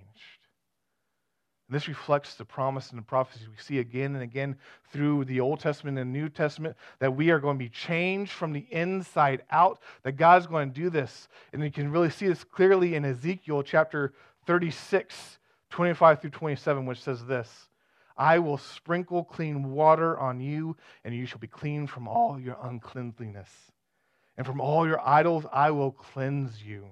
And 1.67 1.75
this 1.75 1.87
reflects 1.87 2.35
the 2.35 2.45
promise 2.45 2.91
and 2.91 2.99
the 2.99 3.03
prophecies 3.03 3.49
we 3.49 3.55
see 3.57 3.79
again 3.79 4.13
and 4.13 4.21
again 4.21 4.57
through 4.93 5.25
the 5.25 5.39
Old 5.39 5.59
Testament 5.59 5.97
and 5.97 6.13
New 6.13 6.29
Testament 6.29 6.77
that 6.99 7.15
we 7.15 7.31
are 7.31 7.39
going 7.39 7.57
to 7.57 7.63
be 7.63 7.69
changed 7.69 8.31
from 8.31 8.53
the 8.53 8.67
inside 8.69 9.41
out, 9.49 9.79
that 10.03 10.11
God's 10.11 10.45
going 10.45 10.71
to 10.71 10.79
do 10.79 10.91
this. 10.91 11.29
And 11.53 11.63
you 11.63 11.71
can 11.71 11.89
really 11.89 12.11
see 12.11 12.27
this 12.27 12.43
clearly 12.43 12.93
in 12.93 13.05
Ezekiel 13.05 13.63
chapter 13.63 14.13
36, 14.45 15.39
25 15.71 16.21
through 16.21 16.29
27, 16.29 16.85
which 16.85 17.01
says 17.01 17.25
this 17.25 17.69
I 18.21 18.37
will 18.37 18.59
sprinkle 18.59 19.23
clean 19.23 19.71
water 19.71 20.15
on 20.19 20.39
you, 20.39 20.77
and 21.03 21.15
you 21.15 21.25
shall 21.25 21.39
be 21.39 21.47
clean 21.47 21.87
from 21.87 22.07
all 22.07 22.39
your 22.39 22.55
uncleanliness. 22.61 23.49
And 24.37 24.45
from 24.45 24.61
all 24.61 24.87
your 24.87 25.01
idols 25.01 25.47
I 25.51 25.71
will 25.71 25.91
cleanse 25.91 26.61
you. 26.63 26.85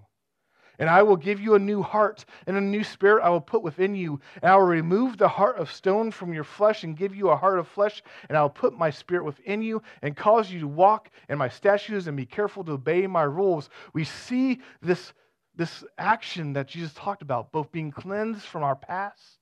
And 0.80 0.90
I 0.90 1.04
will 1.04 1.18
give 1.18 1.40
you 1.40 1.54
a 1.54 1.60
new 1.60 1.84
heart, 1.84 2.26
and 2.48 2.58
a 2.58 2.62
new 2.62 2.84
spirit 2.84 3.24
I 3.24 3.30
will 3.30 3.42
put 3.42 3.62
within 3.62 3.94
you. 3.94 4.20
And 4.42 4.52
I 4.52 4.56
will 4.56 4.66
remove 4.66 5.20
the 5.20 5.28
heart 5.28 5.58
of 5.58 5.72
stone 5.72 6.10
from 6.10 6.34
your 6.34 6.44
flesh 6.44 6.84
and 6.84 6.98
give 6.98 7.16
you 7.16 7.30
a 7.30 7.38
heart 7.38 7.60
of 7.60 7.68
flesh. 7.68 8.02
And 8.28 8.36
I 8.36 8.42
will 8.42 8.50
put 8.50 8.76
my 8.76 8.90
spirit 8.90 9.24
within 9.24 9.62
you 9.62 9.84
and 10.02 10.18
cause 10.18 10.50
you 10.50 10.60
to 10.62 10.68
walk 10.68 11.12
in 11.30 11.38
my 11.38 11.50
statutes 11.50 12.08
and 12.08 12.18
be 12.18 12.26
careful 12.26 12.64
to 12.64 12.72
obey 12.72 13.06
my 13.06 13.22
rules. 13.22 13.70
We 13.94 14.04
see 14.04 14.62
this, 14.82 15.14
this 15.56 15.84
action 16.00 16.54
that 16.54 16.70
Jesus 16.70 16.92
talked 16.96 17.22
about, 17.22 17.52
both 17.52 17.72
being 17.72 17.92
cleansed 17.92 18.42
from 18.42 18.64
our 18.64 18.76
past 18.76 19.38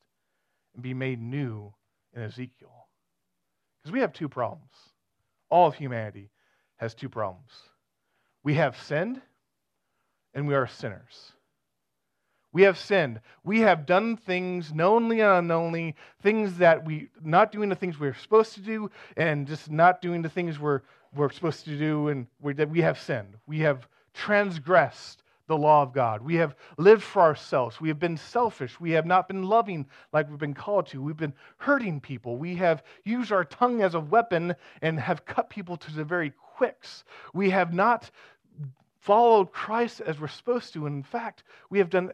and 0.73 0.83
be 0.83 0.93
made 0.93 1.21
new 1.21 1.73
in 2.17 2.23
Ezekiel. 2.23 2.87
Because 3.81 3.93
we 3.93 4.01
have 4.01 4.11
two 4.11 4.27
problems. 4.27 4.71
All 5.49 5.67
of 5.67 5.75
humanity 5.75 6.31
has 6.77 6.93
two 6.93 7.09
problems. 7.09 7.51
We 8.43 8.55
have 8.55 8.77
sinned 8.81 9.21
and 10.33 10.47
we 10.47 10.55
are 10.55 10.67
sinners. 10.67 11.31
We 12.53 12.63
have 12.63 12.77
sinned. 12.77 13.21
We 13.43 13.59
have 13.61 13.85
done 13.85 14.17
things 14.17 14.73
knowingly 14.73 15.21
and 15.21 15.31
unknowingly, 15.31 15.95
things 16.21 16.57
that 16.57 16.85
we 16.85 17.09
not 17.21 17.51
doing 17.51 17.69
the 17.69 17.75
things 17.75 17.99
we're 17.99 18.15
supposed 18.15 18.55
to 18.55 18.61
do, 18.61 18.89
and 19.15 19.45
just 19.45 19.69
not 19.69 20.01
doing 20.01 20.21
the 20.21 20.29
things 20.29 20.59
we're 20.59 20.81
we're 21.13 21.29
supposed 21.29 21.65
to 21.65 21.77
do, 21.77 22.07
and 22.07 22.27
we 22.41 22.53
that 22.53 22.69
we 22.69 22.81
have 22.81 22.99
sinned. 22.99 23.35
We 23.45 23.59
have 23.59 23.87
transgressed 24.13 25.21
the 25.47 25.57
law 25.57 25.81
of 25.81 25.93
God. 25.93 26.21
We 26.21 26.35
have 26.35 26.55
lived 26.77 27.03
for 27.03 27.21
ourselves. 27.21 27.79
We 27.79 27.87
have 27.87 27.99
been 27.99 28.17
selfish. 28.17 28.79
We 28.79 28.91
have 28.91 29.05
not 29.05 29.27
been 29.27 29.43
loving 29.43 29.87
like 30.11 30.29
we've 30.29 30.37
been 30.37 30.53
called 30.53 30.87
to. 30.87 31.01
We've 31.01 31.17
been 31.17 31.33
hurting 31.57 32.01
people. 32.01 32.37
We 32.37 32.55
have 32.55 32.83
used 33.03 33.31
our 33.31 33.45
tongue 33.45 33.81
as 33.81 33.95
a 33.95 33.99
weapon 33.99 34.55
and 34.81 34.99
have 34.99 35.25
cut 35.25 35.49
people 35.49 35.77
to 35.77 35.91
the 35.93 36.03
very 36.03 36.33
quicks. 36.55 37.03
We 37.33 37.49
have 37.51 37.73
not 37.73 38.11
followed 38.99 39.51
Christ 39.51 40.01
as 40.01 40.19
we're 40.19 40.27
supposed 40.27 40.73
to. 40.73 40.85
In 40.85 41.03
fact, 41.03 41.43
we 41.69 41.79
have 41.79 41.89
done 41.89 42.11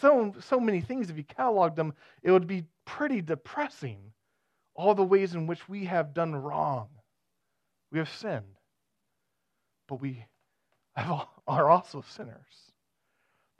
so, 0.00 0.34
so 0.40 0.58
many 0.58 0.80
things. 0.80 1.10
If 1.10 1.16
you 1.16 1.24
catalog 1.24 1.76
them, 1.76 1.94
it 2.22 2.30
would 2.30 2.46
be 2.46 2.64
pretty 2.86 3.20
depressing. 3.20 3.98
All 4.74 4.94
the 4.94 5.04
ways 5.04 5.34
in 5.34 5.46
which 5.46 5.68
we 5.68 5.84
have 5.84 6.14
done 6.14 6.34
wrong. 6.34 6.88
We 7.92 7.98
have 7.98 8.08
sinned. 8.08 8.56
But 9.86 10.00
we 10.00 10.24
have, 10.94 11.26
are 11.46 11.68
also 11.68 12.02
sinners. 12.08 12.69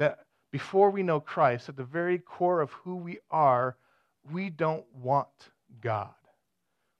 That 0.01 0.21
before 0.51 0.91
we 0.91 1.03
know 1.03 1.21
Christ, 1.21 1.69
at 1.69 1.77
the 1.77 1.85
very 1.85 2.19
core 2.19 2.63
of 2.63 2.73
who 2.73 2.97
we 2.97 3.19
are, 3.31 3.77
we 4.33 4.49
don't 4.49 4.87
want 4.95 5.29
God. 5.83 6.15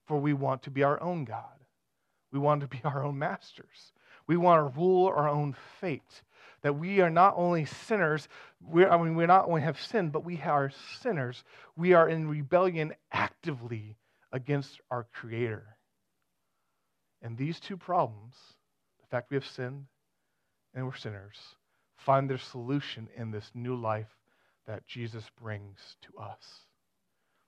For 0.05 0.19
we 0.19 0.33
want 0.33 0.61
to 0.63 0.71
be 0.71 0.83
our 0.83 1.01
own 1.01 1.25
God. 1.25 1.65
We 2.31 2.37
want 2.37 2.61
to 2.61 2.67
be 2.67 2.79
our 2.85 3.03
own 3.03 3.17
masters. 3.17 3.91
We 4.27 4.37
want 4.37 4.59
to 4.59 4.79
rule 4.79 5.07
our 5.07 5.27
own 5.27 5.55
fate. 5.79 6.21
That 6.61 6.77
we 6.77 7.01
are 7.01 7.09
not 7.09 7.33
only 7.37 7.65
sinners, 7.65 8.27
we 8.63 8.85
I 8.85 8.95
mean, 9.01 9.15
we 9.15 9.25
not 9.25 9.47
only 9.47 9.61
have 9.61 9.81
sinned, 9.81 10.11
but 10.11 10.23
we 10.23 10.39
are 10.41 10.71
sinners. 11.01 11.43
We 11.75 11.93
are 11.93 12.07
in 12.07 12.29
rebellion 12.29 12.93
actively 13.11 13.97
against 14.31 14.79
our 14.91 15.07
Creator. 15.11 15.75
And 17.23 17.35
these 17.35 17.59
two 17.59 17.77
problems, 17.77 18.35
the 18.99 19.07
fact 19.07 19.31
we 19.31 19.37
have 19.37 19.45
sinned 19.45 19.85
and 20.75 20.85
we're 20.85 20.95
sinners, 20.95 21.37
find 22.05 22.29
their 22.29 22.37
solution 22.37 23.07
in 23.15 23.31
this 23.31 23.51
new 23.53 23.75
life 23.75 24.17
that 24.67 24.85
Jesus 24.87 25.25
brings 25.41 25.97
to 26.01 26.21
us 26.21 26.65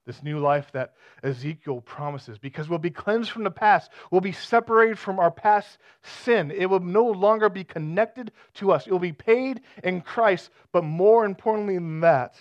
this 0.05 0.24
new 0.24 0.39
life 0.39 0.72
that 0.74 0.93
Ezekiel 1.24 1.81
promises, 1.81 2.38
because 2.38 2.67
we'll 2.67 2.79
be 2.79 2.89
cleansed 2.89 3.31
from 3.31 3.43
the 3.43 3.51
past. 3.51 3.91
We'll 4.12 4.22
be 4.22 4.31
separated 4.31 5.00
from 5.00 5.19
our 5.19 5.31
past 5.31 5.77
sin. 6.01 6.51
It 6.51 6.65
will 6.65 6.81
no 6.81 7.05
longer 7.05 7.50
be 7.50 7.63
connected 7.63 8.31
to 8.55 8.72
us. 8.72 8.86
It 8.86 8.91
will 8.91 9.00
be 9.00 9.13
paid 9.13 9.62
in 9.83 10.01
Christ. 10.01 10.50
But 10.72 10.83
more 10.83 11.25
importantly 11.25 11.75
than 11.75 12.01
that, 12.01 12.36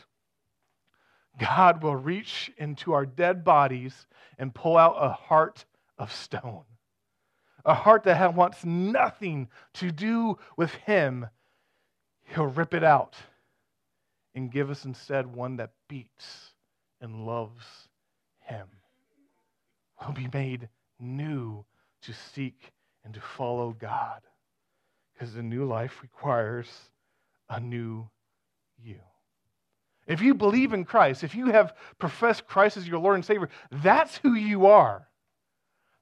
God 1.38 1.82
will 1.82 1.96
reach 1.96 2.50
into 2.58 2.92
our 2.92 3.06
dead 3.06 3.44
bodies 3.44 4.06
and 4.38 4.54
pull 4.54 4.76
out 4.76 4.96
a 4.98 5.10
heart 5.10 5.64
of 5.98 6.12
stone, 6.12 6.64
a 7.64 7.74
heart 7.74 8.04
that 8.04 8.34
wants 8.34 8.64
nothing 8.64 9.48
to 9.74 9.92
do 9.92 10.38
with 10.56 10.72
Him. 10.74 11.26
He'll 12.34 12.46
rip 12.46 12.74
it 12.74 12.84
out 12.84 13.16
and 14.34 14.50
give 14.50 14.70
us 14.70 14.84
instead 14.84 15.26
one 15.26 15.56
that 15.56 15.72
beats 15.88 16.52
and 17.00 17.26
loves 17.26 17.64
him 18.40 18.68
We'll 20.02 20.14
be 20.14 20.28
made 20.32 20.68
new 20.98 21.64
to 22.02 22.12
seek 22.12 22.72
and 23.04 23.14
to 23.14 23.20
follow 23.20 23.72
God. 23.78 24.20
Because 25.12 25.36
a 25.36 25.42
new 25.42 25.64
life 25.64 26.02
requires 26.02 26.68
a 27.48 27.60
new 27.60 28.08
you. 28.82 28.98
If 30.06 30.20
you 30.20 30.34
believe 30.34 30.72
in 30.72 30.84
Christ, 30.84 31.22
if 31.22 31.34
you 31.34 31.46
have 31.46 31.74
professed 31.98 32.46
Christ 32.46 32.76
as 32.76 32.88
your 32.88 32.98
Lord 32.98 33.14
and 33.14 33.24
Savior, 33.24 33.48
that's 33.70 34.16
who 34.18 34.34
you 34.34 34.66
are. 34.66 35.06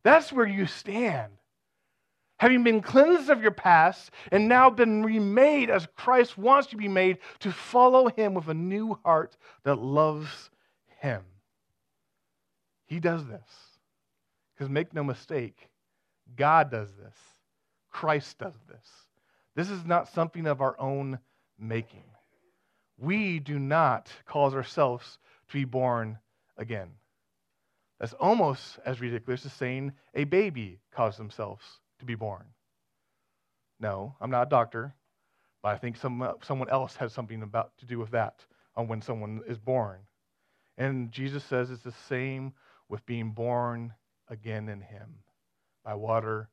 That's 0.02 0.32
where 0.32 0.46
you 0.46 0.66
stand. 0.66 1.32
Having 2.40 2.62
been 2.64 2.80
cleansed 2.80 3.28
of 3.28 3.42
your 3.42 3.50
past 3.50 4.12
and 4.32 4.48
now 4.48 4.70
been 4.70 5.04
remade 5.04 5.68
as 5.68 5.86
Christ 5.94 6.38
wants 6.38 6.68
you 6.68 6.78
to 6.78 6.82
be 6.82 6.88
made 6.88 7.18
to 7.40 7.52
follow 7.52 8.08
Him 8.08 8.32
with 8.32 8.48
a 8.48 8.54
new 8.54 8.98
heart 9.04 9.36
that 9.64 9.74
loves 9.74 10.48
Him. 11.00 11.20
He 12.86 12.98
does 12.98 13.26
this. 13.26 13.42
Because 14.54 14.70
make 14.70 14.94
no 14.94 15.04
mistake, 15.04 15.68
God 16.34 16.70
does 16.70 16.88
this. 16.94 17.14
Christ 17.90 18.38
does 18.38 18.56
this. 18.70 18.86
This 19.54 19.68
is 19.68 19.84
not 19.84 20.08
something 20.08 20.46
of 20.46 20.62
our 20.62 20.80
own 20.80 21.18
making. 21.58 22.04
We 22.96 23.38
do 23.38 23.58
not 23.58 24.10
cause 24.24 24.54
ourselves 24.54 25.18
to 25.48 25.52
be 25.52 25.66
born 25.66 26.18
again. 26.56 26.88
That's 27.98 28.14
almost 28.14 28.78
as 28.86 28.98
ridiculous 28.98 29.44
as 29.44 29.52
saying 29.52 29.92
a 30.14 30.24
baby 30.24 30.78
caused 30.90 31.18
themselves 31.18 31.80
to 32.00 32.04
be 32.04 32.14
born. 32.14 32.44
No, 33.78 34.14
I'm 34.20 34.30
not 34.30 34.46
a 34.46 34.50
doctor, 34.50 34.94
but 35.62 35.70
I 35.70 35.78
think 35.78 35.96
some, 35.96 36.20
uh, 36.20 36.32
someone 36.42 36.68
else 36.68 36.96
has 36.96 37.12
something 37.12 37.42
about 37.42 37.76
to 37.78 37.86
do 37.86 37.98
with 37.98 38.10
that 38.10 38.44
on 38.76 38.88
when 38.88 39.00
someone 39.00 39.42
is 39.46 39.58
born. 39.58 40.00
And 40.76 41.10
Jesus 41.12 41.44
says 41.44 41.70
it's 41.70 41.82
the 41.82 41.94
same 42.08 42.52
with 42.88 43.04
being 43.06 43.30
born 43.30 43.94
again 44.28 44.68
in 44.68 44.80
Him 44.80 45.20
by 45.84 45.94
water 45.94 46.48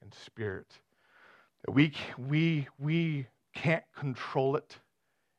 and 0.00 0.12
spirit. 0.12 0.66
We, 1.68 1.92
we, 2.18 2.68
we 2.78 3.26
can't 3.54 3.84
control 3.96 4.56
it, 4.56 4.76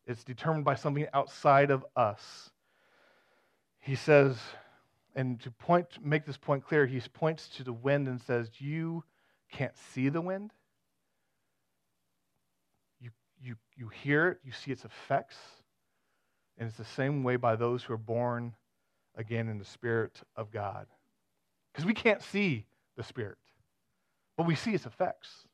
it's 0.05 0.23
determined 0.23 0.65
by 0.65 0.75
something 0.75 1.07
outside 1.13 1.71
of 1.71 1.85
us. 1.95 2.51
He 3.79 3.95
says, 3.95 4.37
and 5.15 5.39
to 5.41 5.51
point, 5.51 5.87
make 6.01 6.25
this 6.25 6.37
point 6.37 6.65
clear, 6.65 6.85
he 6.85 6.99
points 7.13 7.47
to 7.57 7.63
the 7.63 7.73
wind 7.73 8.07
and 8.07 8.21
says, 8.21 8.49
You 8.57 9.03
can't 9.53 9.77
see 9.93 10.09
the 10.09 10.21
wind. 10.21 10.51
You, 12.99 13.11
you, 13.41 13.55
you 13.75 13.87
hear 13.87 14.29
it, 14.29 14.39
you 14.43 14.51
see 14.51 14.71
its 14.71 14.83
effects. 14.83 15.37
And 16.57 16.67
it's 16.67 16.77
the 16.77 16.85
same 16.85 17.23
way 17.23 17.35
by 17.35 17.55
those 17.55 17.83
who 17.83 17.93
are 17.93 17.97
born 17.97 18.55
again 19.15 19.47
in 19.47 19.59
the 19.59 19.65
Spirit 19.65 20.21
of 20.35 20.51
God. 20.51 20.87
Because 21.71 21.85
we 21.85 21.93
can't 21.93 22.21
see 22.21 22.65
the 22.95 23.03
Spirit, 23.03 23.37
but 24.37 24.45
we 24.45 24.55
see 24.55 24.71
its 24.71 24.85
effects. 24.85 25.47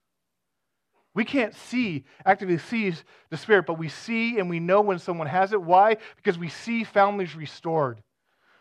We 1.14 1.26
can't 1.26 1.56
see, 1.56 2.06
actively 2.26 2.58
see 2.58 2.94
the 3.30 3.38
Spirit, 3.38 3.66
but 3.66 3.80
we 3.80 3.90
see 3.90 4.40
and 4.40 4.50
we 4.50 4.60
know 4.60 4.82
when 4.82 5.00
someone 5.00 5.28
has 5.28 5.54
it. 5.54 5.62
Why? 5.62 5.98
Because 6.16 6.38
we 6.38 6.50
see 6.50 6.84
families 6.84 7.36
restored. 7.36 8.02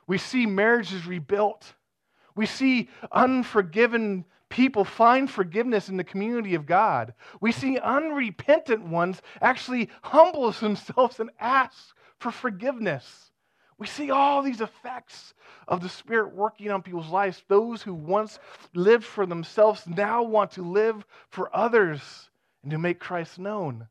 We 0.07 0.18
see 0.18 0.47
marriages 0.47 1.07
rebuilt. 1.07 1.75
We 2.35 2.47
see 2.47 2.88
unforgiven 3.12 4.25
people 4.49 4.85
find 4.85 5.31
forgiveness 5.31 5.88
in 5.88 5.97
the 5.97 6.05
community 6.05 6.55
of 6.55 6.67
God. 6.67 7.14
We 7.40 7.52
see 7.52 7.78
unrepentant 7.78 8.85
ones 8.85 9.21
actually 9.40 9.90
humble 10.02 10.50
themselves 10.52 11.21
and 11.21 11.31
ask 11.38 11.95
for 12.19 12.31
forgiveness. 12.31 13.31
We 13.78 13.87
see 13.87 14.11
all 14.11 14.43
these 14.43 14.61
effects 14.61 15.35
of 15.69 15.81
the 15.81 15.88
Spirit 15.88 16.35
working 16.35 16.71
on 16.71 16.83
people's 16.83 17.11
lives. 17.11 17.45
Those 17.47 17.83
who 17.83 17.95
once 17.95 18.40
lived 18.75 19.05
for 19.05 19.25
themselves 19.25 19.87
now 19.87 20.23
want 20.25 20.52
to 20.52 20.62
live 20.62 21.07
for 21.31 21.55
others 21.55 22.31
and 22.62 22.73
to 22.73 22.78
make 22.78 22.99
Christ 22.99 23.38
known. 23.38 23.87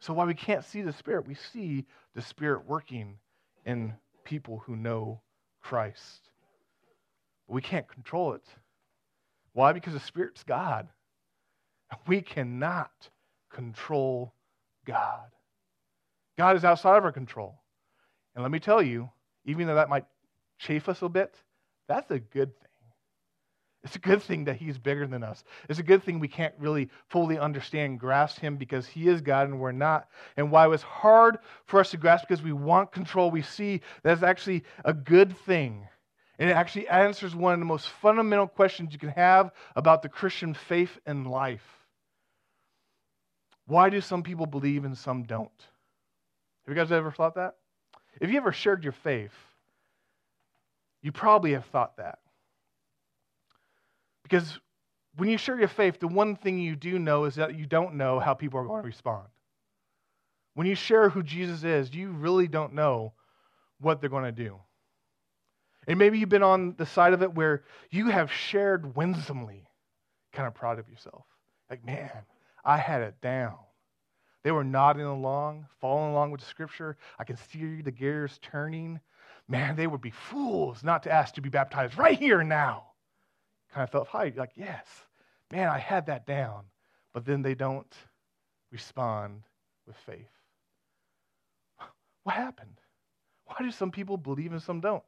So 0.00 0.14
while 0.14 0.26
we 0.26 0.34
can't 0.34 0.64
see 0.64 0.80
the 0.80 0.94
Spirit, 0.94 1.28
we 1.28 1.34
see 1.34 1.84
the 2.14 2.22
Spirit 2.22 2.66
working 2.66 3.18
in 3.66 3.94
people 4.24 4.62
who 4.64 4.76
know 4.76 5.20
Christ. 5.60 6.30
We 7.46 7.60
can't 7.60 7.86
control 7.86 8.32
it. 8.32 8.44
Why? 9.52 9.72
Because 9.72 9.92
the 9.92 10.00
Spirit's 10.00 10.44
God. 10.44 10.88
We 12.06 12.22
cannot 12.22 12.90
control 13.52 14.34
God. 14.86 15.28
God 16.38 16.56
is 16.56 16.64
outside 16.64 16.96
of 16.96 17.04
our 17.04 17.12
control. 17.12 17.60
And 18.34 18.42
let 18.42 18.50
me 18.50 18.58
tell 18.58 18.82
you, 18.82 19.10
even 19.44 19.66
though 19.66 19.74
that 19.74 19.90
might 19.90 20.06
chafe 20.58 20.88
us 20.88 21.02
a 21.02 21.08
bit, 21.08 21.34
that's 21.88 22.10
a 22.10 22.18
good 22.18 22.58
thing. 22.58 22.68
It's 23.84 23.96
a 23.96 24.00
good 24.00 24.22
thing 24.22 24.44
that 24.44 24.56
He's 24.56 24.78
bigger 24.78 25.06
than 25.06 25.24
us. 25.24 25.42
It's 25.68 25.80
a 25.80 25.82
good 25.82 26.04
thing 26.04 26.20
we 26.20 26.28
can't 26.28 26.54
really 26.58 26.88
fully 27.08 27.36
understand, 27.38 27.98
grasp 27.98 28.38
Him 28.38 28.56
because 28.56 28.86
He 28.86 29.08
is 29.08 29.20
God 29.20 29.48
and 29.48 29.58
we're 29.58 29.72
not. 29.72 30.08
And 30.36 30.50
why 30.50 30.64
it 30.64 30.68
was 30.68 30.82
hard 30.82 31.38
for 31.66 31.80
us 31.80 31.90
to 31.90 31.96
grasp 31.96 32.28
because 32.28 32.42
we 32.42 32.52
want 32.52 32.92
control, 32.92 33.30
we 33.30 33.42
see 33.42 33.80
that's 34.04 34.22
actually 34.22 34.62
a 34.84 34.94
good 34.94 35.36
thing 35.36 35.88
and 36.38 36.50
it 36.50 36.54
actually 36.54 36.88
answers 36.88 37.34
one 37.34 37.52
of 37.54 37.58
the 37.58 37.66
most 37.66 37.88
fundamental 37.88 38.48
questions 38.48 38.92
you 38.92 38.98
can 38.98 39.10
have 39.10 39.52
about 39.76 40.02
the 40.02 40.08
Christian 40.08 40.54
faith 40.54 40.98
and 41.06 41.30
life. 41.30 41.64
Why 43.66 43.90
do 43.90 44.00
some 44.00 44.22
people 44.22 44.46
believe 44.46 44.84
and 44.84 44.96
some 44.96 45.22
don't? 45.24 45.50
Have 46.66 46.74
you 46.74 46.74
guys 46.74 46.92
ever 46.92 47.10
thought 47.10 47.34
that? 47.36 47.56
If 48.20 48.30
you 48.30 48.36
ever 48.36 48.52
shared 48.52 48.84
your 48.84 48.92
faith, 48.92 49.32
you 51.02 51.12
probably 51.12 51.52
have 51.52 51.64
thought 51.66 51.96
that. 51.96 52.18
Because 54.22 54.58
when 55.16 55.28
you 55.28 55.36
share 55.36 55.58
your 55.58 55.68
faith, 55.68 55.98
the 56.00 56.08
one 56.08 56.36
thing 56.36 56.58
you 56.58 56.76
do 56.76 56.98
know 56.98 57.24
is 57.24 57.34
that 57.34 57.56
you 57.56 57.66
don't 57.66 57.94
know 57.94 58.18
how 58.18 58.34
people 58.34 58.60
are 58.60 58.66
going 58.66 58.82
to 58.82 58.86
respond. 58.86 59.26
When 60.54 60.66
you 60.66 60.74
share 60.74 61.08
who 61.08 61.22
Jesus 61.22 61.64
is, 61.64 61.94
you 61.94 62.10
really 62.10 62.48
don't 62.48 62.74
know 62.74 63.12
what 63.80 64.00
they're 64.00 64.10
going 64.10 64.24
to 64.24 64.32
do. 64.32 64.58
And 65.86 65.98
maybe 65.98 66.18
you've 66.18 66.28
been 66.28 66.42
on 66.42 66.74
the 66.78 66.86
side 66.86 67.12
of 67.12 67.22
it 67.22 67.34
where 67.34 67.64
you 67.90 68.08
have 68.08 68.30
shared 68.30 68.96
winsomely, 68.96 69.68
kind 70.32 70.46
of 70.46 70.54
proud 70.54 70.78
of 70.78 70.88
yourself. 70.88 71.24
Like, 71.68 71.84
man, 71.84 72.10
I 72.64 72.76
had 72.76 73.02
it 73.02 73.20
down. 73.20 73.56
They 74.44 74.52
were 74.52 74.64
nodding 74.64 75.04
along, 75.04 75.66
following 75.80 76.12
along 76.12 76.30
with 76.30 76.40
the 76.40 76.46
scripture. 76.46 76.96
I 77.18 77.24
can 77.24 77.36
see 77.36 77.82
the 77.82 77.90
gears 77.90 78.38
turning. 78.42 79.00
Man, 79.48 79.76
they 79.76 79.86
would 79.86 80.00
be 80.00 80.10
fools 80.10 80.84
not 80.84 81.02
to 81.04 81.12
ask 81.12 81.34
to 81.34 81.40
be 81.40 81.48
baptized 81.48 81.96
right 81.98 82.18
here 82.18 82.42
now. 82.42 82.84
Kind 83.72 83.84
of 83.84 83.90
felt 83.90 84.08
high, 84.08 84.32
like, 84.36 84.52
yes, 84.54 84.86
man, 85.50 85.68
I 85.68 85.78
had 85.78 86.06
that 86.06 86.26
down. 86.26 86.64
But 87.12 87.24
then 87.24 87.42
they 87.42 87.54
don't 87.54 87.92
respond 88.70 89.42
with 89.86 89.96
faith. 89.96 90.28
What 92.22 92.36
happened? 92.36 92.80
Why 93.46 93.56
do 93.60 93.70
some 93.70 93.90
people 93.90 94.16
believe 94.16 94.52
and 94.52 94.62
some 94.62 94.80
don't? 94.80 95.02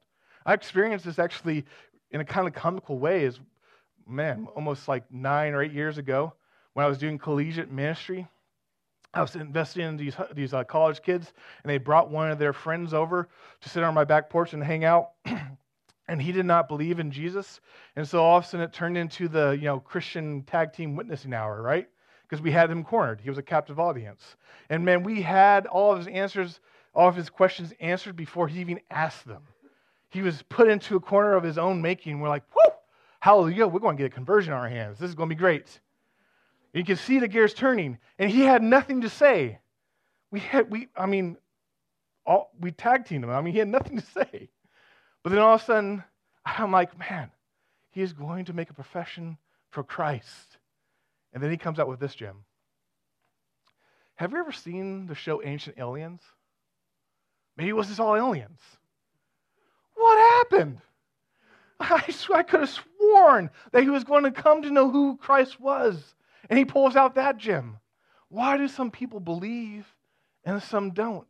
I 0.46 0.54
experienced 0.54 1.04
this 1.04 1.18
actually 1.18 1.64
in 2.10 2.20
a 2.20 2.24
kind 2.24 2.46
of 2.46 2.54
comical 2.54 2.98
way, 2.98 3.24
is 3.24 3.40
man, 4.06 4.46
almost 4.54 4.88
like 4.88 5.10
nine 5.10 5.54
or 5.54 5.62
eight 5.62 5.72
years 5.72 5.98
ago 5.98 6.32
when 6.74 6.84
I 6.84 6.88
was 6.88 6.98
doing 6.98 7.18
collegiate 7.18 7.70
ministry. 7.70 8.26
I 9.12 9.22
was 9.22 9.36
investing 9.36 9.86
in 9.86 9.96
these, 9.96 10.16
these 10.34 10.52
uh, 10.52 10.64
college 10.64 11.00
kids, 11.02 11.32
and 11.62 11.70
they 11.70 11.78
brought 11.78 12.10
one 12.10 12.30
of 12.30 12.38
their 12.38 12.52
friends 12.52 12.92
over 12.92 13.28
to 13.60 13.68
sit 13.68 13.82
on 13.82 13.94
my 13.94 14.04
back 14.04 14.28
porch 14.28 14.52
and 14.52 14.62
hang 14.62 14.84
out. 14.84 15.10
and 16.08 16.20
he 16.20 16.32
did 16.32 16.46
not 16.46 16.68
believe 16.68 17.00
in 17.00 17.10
Jesus. 17.10 17.60
And 17.96 18.06
so 18.06 18.22
all 18.22 18.38
of 18.38 18.44
a 18.44 18.46
sudden 18.46 18.64
it 18.64 18.72
turned 18.72 18.98
into 18.98 19.28
the 19.28 19.52
you 19.52 19.64
know, 19.64 19.80
Christian 19.80 20.42
tag 20.42 20.72
team 20.72 20.96
witnessing 20.96 21.32
hour, 21.32 21.62
right? 21.62 21.88
Because 22.28 22.42
we 22.42 22.50
had 22.50 22.70
him 22.70 22.84
cornered. 22.84 23.20
He 23.20 23.30
was 23.30 23.38
a 23.38 23.42
captive 23.42 23.78
audience. 23.78 24.36
And 24.68 24.84
man, 24.84 25.02
we 25.02 25.22
had 25.22 25.66
all 25.66 25.92
of 25.92 25.98
his 25.98 26.08
answers, 26.08 26.60
all 26.94 27.08
of 27.08 27.16
his 27.16 27.30
questions 27.30 27.72
answered 27.80 28.16
before 28.16 28.48
he 28.48 28.60
even 28.60 28.80
asked 28.90 29.26
them. 29.26 29.42
He 30.14 30.22
was 30.22 30.42
put 30.42 30.68
into 30.68 30.94
a 30.94 31.00
corner 31.00 31.34
of 31.34 31.42
his 31.42 31.58
own 31.58 31.82
making. 31.82 32.20
We're 32.20 32.28
like, 32.28 32.44
whoo, 32.54 32.72
hallelujah, 33.18 33.66
we're 33.66 33.80
going 33.80 33.96
to 33.96 34.02
get 34.04 34.12
a 34.12 34.14
conversion 34.14 34.52
on 34.52 34.60
our 34.60 34.68
hands. 34.68 35.00
This 35.00 35.08
is 35.08 35.16
going 35.16 35.28
to 35.28 35.34
be 35.34 35.38
great. 35.38 35.80
And 36.72 36.80
you 36.80 36.84
can 36.84 36.96
see 36.96 37.18
the 37.18 37.26
gears 37.26 37.52
turning, 37.52 37.98
and 38.16 38.30
he 38.30 38.42
had 38.42 38.62
nothing 38.62 39.00
to 39.00 39.10
say. 39.10 39.58
We 40.30 40.38
had, 40.38 40.70
we, 40.70 40.86
I 40.96 41.06
mean, 41.06 41.36
all, 42.24 42.52
we 42.60 42.70
tag 42.70 43.06
teamed 43.06 43.24
him. 43.24 43.30
I 43.30 43.40
mean, 43.40 43.52
he 43.52 43.58
had 43.58 43.66
nothing 43.66 43.98
to 43.98 44.06
say. 44.06 44.50
But 45.24 45.30
then 45.30 45.40
all 45.40 45.56
of 45.56 45.62
a 45.62 45.64
sudden, 45.64 46.04
I'm 46.46 46.70
like, 46.70 46.96
man, 46.96 47.32
he 47.90 48.00
is 48.00 48.12
going 48.12 48.44
to 48.44 48.52
make 48.52 48.70
a 48.70 48.74
profession 48.74 49.36
for 49.70 49.82
Christ. 49.82 50.58
And 51.32 51.42
then 51.42 51.50
he 51.50 51.56
comes 51.56 51.80
out 51.80 51.88
with 51.88 51.98
this 51.98 52.14
gem. 52.14 52.44
Have 54.14 54.30
you 54.30 54.38
ever 54.38 54.52
seen 54.52 55.06
the 55.06 55.16
show 55.16 55.42
Ancient 55.42 55.76
Aliens? 55.76 56.22
Maybe 57.56 57.70
it 57.70 57.76
was 57.76 57.88
just 57.88 57.98
all 57.98 58.14
aliens. 58.14 58.60
What 60.04 60.18
happened? 60.18 60.82
I, 61.80 62.14
I 62.34 62.42
could 62.42 62.60
have 62.60 62.68
sworn 62.68 63.48
that 63.72 63.84
he 63.84 63.88
was 63.88 64.04
going 64.04 64.24
to 64.24 64.32
come 64.32 64.60
to 64.60 64.70
know 64.70 64.90
who 64.90 65.16
Christ 65.16 65.58
was. 65.58 66.14
And 66.50 66.58
he 66.58 66.66
pulls 66.66 66.94
out 66.94 67.14
that 67.14 67.38
gem. 67.38 67.78
Why 68.28 68.58
do 68.58 68.68
some 68.68 68.90
people 68.90 69.18
believe 69.18 69.86
and 70.44 70.62
some 70.62 70.90
don't? 70.90 71.26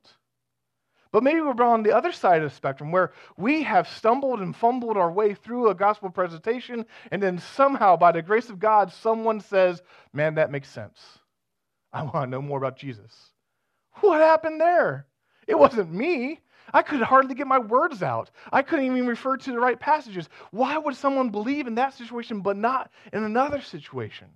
But 1.12 1.22
maybe 1.22 1.40
we're 1.40 1.62
on 1.62 1.84
the 1.84 1.96
other 1.96 2.10
side 2.10 2.42
of 2.42 2.50
the 2.50 2.56
spectrum 2.56 2.90
where 2.90 3.12
we 3.36 3.62
have 3.62 3.88
stumbled 3.88 4.40
and 4.40 4.56
fumbled 4.56 4.96
our 4.96 5.12
way 5.12 5.34
through 5.34 5.68
a 5.68 5.74
gospel 5.76 6.10
presentation, 6.10 6.84
and 7.12 7.22
then 7.22 7.38
somehow, 7.38 7.94
by 7.94 8.10
the 8.10 8.22
grace 8.22 8.50
of 8.50 8.58
God, 8.58 8.92
someone 8.92 9.38
says, 9.38 9.80
Man, 10.12 10.34
that 10.34 10.50
makes 10.50 10.68
sense. 10.68 10.98
I 11.92 12.02
want 12.02 12.24
to 12.24 12.26
know 12.26 12.42
more 12.42 12.58
about 12.58 12.76
Jesus. 12.76 13.30
What 14.00 14.18
happened 14.18 14.60
there? 14.60 15.06
It 15.46 15.56
wasn't 15.56 15.92
me. 15.92 16.40
I 16.72 16.82
could 16.82 17.00
hardly 17.02 17.34
get 17.34 17.46
my 17.46 17.58
words 17.58 18.02
out. 18.02 18.30
I 18.52 18.62
couldn't 18.62 18.86
even 18.86 19.06
refer 19.06 19.36
to 19.36 19.50
the 19.52 19.60
right 19.60 19.78
passages. 19.78 20.28
Why 20.50 20.78
would 20.78 20.96
someone 20.96 21.30
believe 21.30 21.66
in 21.66 21.74
that 21.76 21.94
situation 21.94 22.40
but 22.40 22.56
not 22.56 22.90
in 23.12 23.24
another 23.24 23.60
situation? 23.60 24.28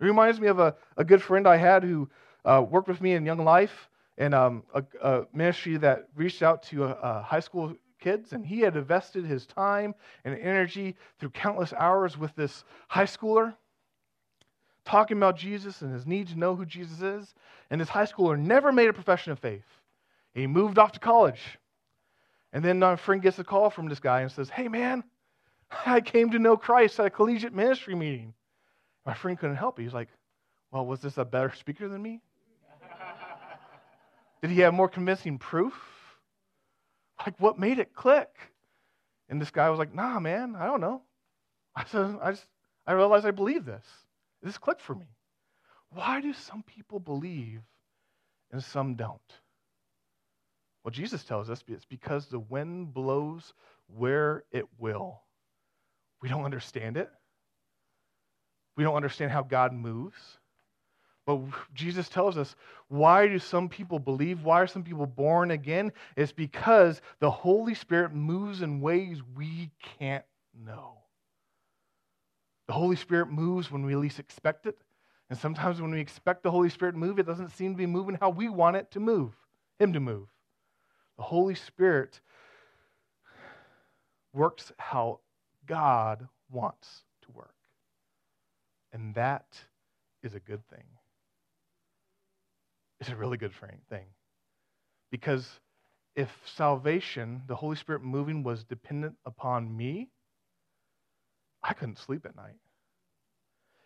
It 0.00 0.04
reminds 0.04 0.40
me 0.40 0.48
of 0.48 0.58
a, 0.58 0.74
a 0.96 1.04
good 1.04 1.22
friend 1.22 1.46
I 1.46 1.56
had 1.56 1.84
who 1.84 2.08
uh, 2.44 2.64
worked 2.68 2.88
with 2.88 3.00
me 3.00 3.12
in 3.12 3.26
Young 3.26 3.44
Life 3.44 3.88
and 4.18 4.34
um, 4.34 4.62
a, 4.74 4.84
a, 5.02 5.26
ministry 5.32 5.76
that 5.78 6.08
reached 6.16 6.42
out 6.42 6.62
to 6.64 6.84
uh, 6.84 6.88
uh, 6.88 7.22
high 7.22 7.40
school 7.40 7.74
kids. 8.00 8.32
And 8.32 8.44
he 8.44 8.60
had 8.60 8.76
invested 8.76 9.24
his 9.24 9.46
time 9.46 9.94
and 10.24 10.38
energy 10.38 10.96
through 11.18 11.30
countless 11.30 11.72
hours 11.72 12.18
with 12.18 12.34
this 12.34 12.64
high 12.88 13.04
schooler 13.04 13.54
talking 14.84 15.16
about 15.16 15.36
Jesus 15.36 15.82
and 15.82 15.92
his 15.92 16.06
need 16.06 16.28
to 16.28 16.38
know 16.38 16.56
who 16.56 16.66
Jesus 16.66 17.00
is. 17.02 17.34
And 17.70 17.80
this 17.80 17.88
high 17.88 18.06
schooler 18.06 18.38
never 18.38 18.72
made 18.72 18.88
a 18.88 18.92
profession 18.92 19.32
of 19.32 19.38
faith. 19.38 19.64
He 20.34 20.46
moved 20.46 20.78
off 20.78 20.92
to 20.92 21.00
college. 21.00 21.58
And 22.52 22.64
then 22.64 22.78
my 22.78 22.96
friend 22.96 23.22
gets 23.22 23.38
a 23.38 23.44
call 23.44 23.70
from 23.70 23.88
this 23.88 24.00
guy 24.00 24.20
and 24.20 24.30
says, 24.30 24.48
Hey, 24.50 24.68
man, 24.68 25.04
I 25.86 26.00
came 26.00 26.30
to 26.30 26.38
know 26.38 26.56
Christ 26.56 27.00
at 27.00 27.06
a 27.06 27.10
collegiate 27.10 27.54
ministry 27.54 27.94
meeting. 27.94 28.34
My 29.06 29.14
friend 29.14 29.38
couldn't 29.38 29.56
help 29.56 29.78
it. 29.78 29.82
He's 29.82 29.94
like, 29.94 30.08
Well, 30.70 30.86
was 30.86 31.00
this 31.00 31.18
a 31.18 31.24
better 31.24 31.52
speaker 31.54 31.88
than 31.88 32.02
me? 32.02 32.20
Did 34.42 34.50
he 34.50 34.60
have 34.60 34.74
more 34.74 34.88
convincing 34.88 35.38
proof? 35.38 35.74
Like, 37.24 37.38
what 37.40 37.58
made 37.58 37.78
it 37.78 37.94
click? 37.94 38.28
And 39.28 39.40
this 39.40 39.50
guy 39.50 39.70
was 39.70 39.78
like, 39.78 39.94
Nah, 39.94 40.20
man, 40.20 40.54
I 40.56 40.66
don't 40.66 40.80
know. 40.80 41.02
I 41.74 41.84
said, 41.84 42.16
I 42.22 42.32
just, 42.32 42.46
I 42.86 42.92
realized 42.92 43.24
I 43.24 43.30
believe 43.30 43.64
this. 43.64 43.84
This 44.42 44.58
clicked 44.58 44.82
for 44.82 44.94
me. 44.94 45.06
Why 45.90 46.20
do 46.20 46.32
some 46.32 46.62
people 46.62 46.98
believe 46.98 47.60
and 48.50 48.62
some 48.62 48.94
don't? 48.94 49.20
Well, 50.84 50.90
Jesus 50.92 51.24
tells 51.24 51.48
us 51.48 51.62
it's 51.68 51.84
because 51.84 52.26
the 52.26 52.40
wind 52.40 52.92
blows 52.92 53.54
where 53.86 54.44
it 54.50 54.66
will. 54.78 55.22
We 56.20 56.28
don't 56.28 56.44
understand 56.44 56.96
it. 56.96 57.10
We 58.76 58.84
don't 58.84 58.96
understand 58.96 59.30
how 59.30 59.42
God 59.42 59.72
moves. 59.72 60.38
But 61.24 61.40
Jesus 61.72 62.08
tells 62.08 62.36
us 62.36 62.56
why 62.88 63.28
do 63.28 63.38
some 63.38 63.68
people 63.68 63.98
believe? 63.98 64.42
Why 64.42 64.60
are 64.60 64.66
some 64.66 64.82
people 64.82 65.06
born 65.06 65.52
again? 65.52 65.92
It's 66.16 66.32
because 66.32 67.00
the 67.20 67.30
Holy 67.30 67.74
Spirit 67.74 68.12
moves 68.12 68.60
in 68.60 68.80
ways 68.80 69.20
we 69.36 69.70
can't 69.98 70.24
know. 70.52 70.98
The 72.66 72.72
Holy 72.72 72.96
Spirit 72.96 73.30
moves 73.30 73.70
when 73.70 73.84
we 73.84 73.94
least 73.94 74.18
expect 74.18 74.66
it. 74.66 74.76
And 75.30 75.38
sometimes 75.38 75.80
when 75.80 75.92
we 75.92 76.00
expect 76.00 76.42
the 76.42 76.50
Holy 76.50 76.68
Spirit 76.68 76.92
to 76.92 76.98
move, 76.98 77.18
it 77.18 77.26
doesn't 77.26 77.50
seem 77.50 77.72
to 77.72 77.78
be 77.78 77.86
moving 77.86 78.18
how 78.20 78.30
we 78.30 78.48
want 78.48 78.76
it 78.76 78.90
to 78.92 79.00
move, 79.00 79.32
Him 79.78 79.92
to 79.92 80.00
move. 80.00 80.28
The 81.22 81.28
Holy 81.28 81.54
Spirit 81.54 82.20
works 84.32 84.72
how 84.76 85.20
God 85.66 86.26
wants 86.50 87.04
to 87.22 87.30
work. 87.30 87.54
And 88.92 89.14
that 89.14 89.46
is 90.24 90.34
a 90.34 90.40
good 90.40 90.66
thing. 90.68 90.82
It's 93.00 93.08
a 93.08 93.14
really 93.14 93.36
good 93.36 93.52
thing. 93.88 94.06
Because 95.12 95.48
if 96.16 96.28
salvation, 96.44 97.42
the 97.46 97.54
Holy 97.54 97.76
Spirit 97.76 98.02
moving, 98.02 98.42
was 98.42 98.64
dependent 98.64 99.14
upon 99.24 99.76
me, 99.76 100.08
I 101.62 101.72
couldn't 101.72 102.00
sleep 102.00 102.26
at 102.26 102.34
night. 102.34 102.58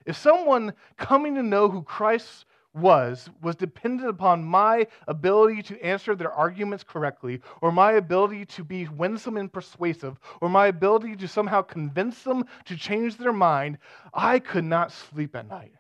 If 0.07 0.16
someone 0.16 0.72
coming 0.96 1.35
to 1.35 1.42
know 1.42 1.68
who 1.68 1.83
Christ 1.83 2.46
was 2.76 3.30
was 3.42 3.56
dependent 3.56 4.08
upon 4.08 4.44
my 4.44 4.86
ability 5.08 5.62
to 5.62 5.82
answer 5.84 6.14
their 6.14 6.32
arguments 6.32 6.84
correctly, 6.84 7.40
or 7.62 7.72
my 7.72 7.92
ability 7.92 8.44
to 8.46 8.64
be 8.64 8.88
winsome 8.88 9.36
and 9.36 9.52
persuasive, 9.52 10.18
or 10.40 10.48
my 10.48 10.66
ability 10.66 11.16
to 11.16 11.28
somehow 11.28 11.62
convince 11.62 12.22
them 12.24 12.44
to 12.64 12.76
change 12.76 13.16
their 13.16 13.32
mind, 13.32 13.78
I 14.12 14.40
could 14.40 14.64
not 14.64 14.92
sleep 14.92 15.36
at 15.36 15.48
night. 15.48 15.75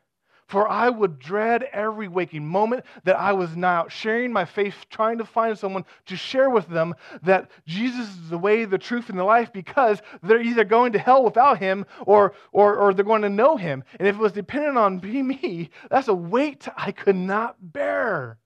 For 0.48 0.68
I 0.68 0.88
would 0.88 1.18
dread 1.18 1.64
every 1.72 2.06
waking 2.06 2.46
moment 2.46 2.84
that 3.02 3.18
I 3.18 3.32
was 3.32 3.56
now 3.56 3.88
sharing 3.88 4.32
my 4.32 4.44
faith, 4.44 4.74
trying 4.90 5.18
to 5.18 5.24
find 5.24 5.58
someone 5.58 5.84
to 6.06 6.16
share 6.16 6.50
with 6.50 6.68
them 6.68 6.94
that 7.22 7.50
Jesus 7.66 8.08
is 8.08 8.30
the 8.30 8.38
way, 8.38 8.64
the 8.64 8.78
truth, 8.78 9.08
and 9.08 9.18
the 9.18 9.24
life, 9.24 9.52
because 9.52 10.00
they're 10.22 10.40
either 10.40 10.62
going 10.64 10.92
to 10.92 11.00
hell 11.00 11.24
without 11.24 11.58
him 11.58 11.84
or, 12.06 12.34
or, 12.52 12.76
or 12.76 12.94
they're 12.94 13.04
going 13.04 13.22
to 13.22 13.28
know 13.28 13.56
him. 13.56 13.82
And 13.98 14.06
if 14.06 14.14
it 14.14 14.20
was 14.20 14.32
dependent 14.32 14.78
on 14.78 15.00
me, 15.00 15.70
that's 15.90 16.08
a 16.08 16.14
weight 16.14 16.68
I 16.76 16.92
could 16.92 17.16
not 17.16 17.56
bear. 17.60 18.38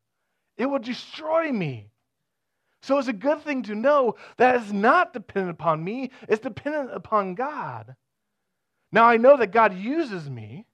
It 0.57 0.67
would 0.67 0.85
destroy 0.85 1.53
me. 1.53 1.91
So 2.83 2.97
it's 2.97 3.09
a 3.09 3.13
good 3.13 3.43
thing 3.43 3.63
to 3.65 3.75
know 3.75 4.15
that 4.39 4.57
it's 4.57 4.73
not 4.73 5.13
dependent 5.13 5.51
upon 5.51 5.85
me, 5.85 6.13
it's 6.29 6.41
dependent 6.41 6.91
upon 6.95 7.35
God. 7.35 7.95
Now 8.91 9.05
I 9.05 9.19
know 9.19 9.37
that 9.37 9.53
God 9.53 9.77
uses 9.77 10.31
me 10.31 10.65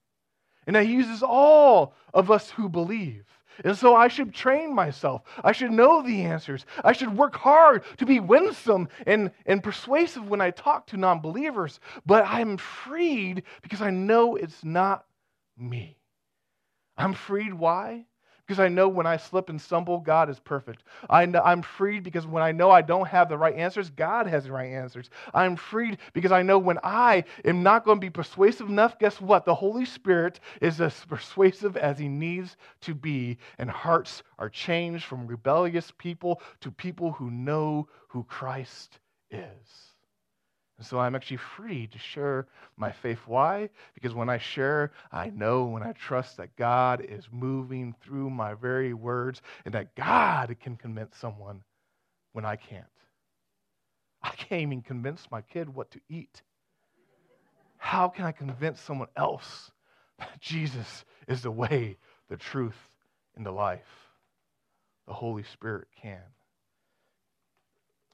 and 0.67 0.75
that 0.75 0.85
He 0.85 0.93
uses 0.93 1.23
all 1.23 1.95
of 2.13 2.29
us 2.29 2.51
who 2.51 2.69
believe. 2.69 3.23
And 3.63 3.75
so 3.75 3.95
I 3.95 4.07
should 4.07 4.33
train 4.33 4.73
myself. 4.73 5.23
I 5.43 5.51
should 5.51 5.71
know 5.71 6.03
the 6.03 6.23
answers. 6.23 6.65
I 6.83 6.93
should 6.93 7.17
work 7.17 7.35
hard 7.35 7.83
to 7.97 8.05
be 8.05 8.19
winsome 8.19 8.87
and, 9.07 9.31
and 9.45 9.63
persuasive 9.63 10.29
when 10.29 10.41
I 10.41 10.51
talk 10.51 10.87
to 10.87 10.97
non 10.97 11.21
believers. 11.21 11.79
But 12.05 12.25
I'm 12.27 12.57
freed 12.57 13.43
because 13.63 13.81
I 13.81 13.89
know 13.89 14.35
it's 14.35 14.63
not 14.63 15.05
me. 15.57 15.97
I'm 16.97 17.13
freed. 17.13 17.53
Why? 17.53 18.05
Because 18.47 18.59
I 18.61 18.69
know 18.69 18.87
when 18.87 19.05
I 19.05 19.17
slip 19.17 19.49
and 19.49 19.59
stumble, 19.59 19.99
God 19.99 20.29
is 20.29 20.39
perfect. 20.39 20.83
I 21.09 21.23
I'm 21.23 21.61
freed 21.61 22.03
because 22.03 22.25
when 22.25 22.41
I 22.41 22.53
know 22.53 22.71
I 22.71 22.81
don't 22.81 23.07
have 23.07 23.27
the 23.27 23.37
right 23.37 23.55
answers, 23.55 23.89
God 23.89 24.25
has 24.25 24.45
the 24.45 24.53
right 24.53 24.71
answers. 24.71 25.09
I'm 25.33 25.57
freed 25.57 25.97
because 26.13 26.31
I 26.31 26.43
know 26.43 26.57
when 26.57 26.79
I 26.81 27.25
am 27.43 27.61
not 27.61 27.83
going 27.83 27.97
to 27.97 28.05
be 28.05 28.09
persuasive 28.09 28.69
enough, 28.69 28.99
guess 28.99 29.19
what? 29.19 29.43
The 29.43 29.53
Holy 29.53 29.83
Spirit 29.83 30.39
is 30.61 30.79
as 30.79 31.03
persuasive 31.05 31.75
as 31.75 31.99
He 31.99 32.07
needs 32.07 32.55
to 32.81 32.95
be, 32.95 33.37
and 33.57 33.69
hearts 33.69 34.23
are 34.39 34.49
changed 34.49 35.03
from 35.03 35.27
rebellious 35.27 35.91
people 35.97 36.41
to 36.61 36.71
people 36.71 37.11
who 37.11 37.29
know 37.29 37.89
who 38.07 38.23
Christ 38.23 38.99
is. 39.29 39.96
And 40.77 40.85
so 40.85 40.99
I'm 40.99 41.15
actually 41.15 41.37
free 41.37 41.87
to 41.87 41.97
share 41.97 42.47
my 42.75 42.91
faith. 42.91 43.19
Why? 43.25 43.69
Because 43.95 44.13
when 44.13 44.29
I 44.29 44.37
share, 44.37 44.91
I 45.11 45.31
know 45.31 45.65
when 45.65 45.81
I 45.81 45.93
trust 45.93 46.37
that 46.37 46.55
God 46.55 47.03
is 47.03 47.27
moving 47.31 47.95
through 48.03 48.29
my 48.29 48.53
very 48.53 48.93
words 48.93 49.41
and 49.65 49.73
that 49.73 49.95
God 49.95 50.55
can 50.61 50.75
convince 50.75 51.17
someone 51.17 51.63
when 52.33 52.45
I 52.45 52.55
can't. 52.55 52.85
I 54.21 54.29
can't 54.29 54.61
even 54.61 54.81
convince 54.81 55.27
my 55.31 55.41
kid 55.41 55.67
what 55.67 55.89
to 55.91 55.99
eat. 56.09 56.43
How 57.77 58.07
can 58.07 58.25
I 58.25 58.31
convince 58.31 58.79
someone 58.81 59.09
else 59.15 59.71
that 60.19 60.39
Jesus 60.39 61.05
is 61.27 61.41
the 61.41 61.51
way, 61.51 61.97
the 62.29 62.37
truth, 62.37 62.77
and 63.35 63.45
the 63.45 63.51
life? 63.51 63.87
The 65.07 65.13
Holy 65.13 65.43
Spirit 65.43 65.87
can. 65.99 66.21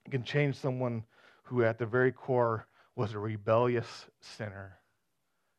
It 0.05 0.11
can 0.11 0.23
change 0.23 0.55
someone 0.55 1.03
who 1.43 1.63
at 1.63 1.77
the 1.77 1.85
very 1.85 2.11
core 2.11 2.67
was 2.95 3.13
a 3.13 3.19
rebellious 3.19 4.05
sinner 4.21 4.79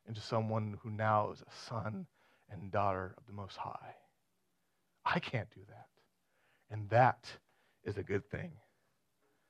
into 0.07 0.21
someone 0.21 0.77
who 0.81 0.89
now 0.89 1.31
is 1.31 1.41
a 1.41 1.69
son 1.69 2.05
and 2.49 2.71
daughter 2.71 3.15
of 3.17 3.25
the 3.25 3.33
Most 3.33 3.57
High. 3.57 3.95
I 5.03 5.19
can't 5.19 5.49
do 5.51 5.61
that. 5.67 5.87
And 6.69 6.89
that 6.89 7.29
is 7.83 7.97
a 7.97 8.03
good 8.03 8.29
thing. 8.29 8.51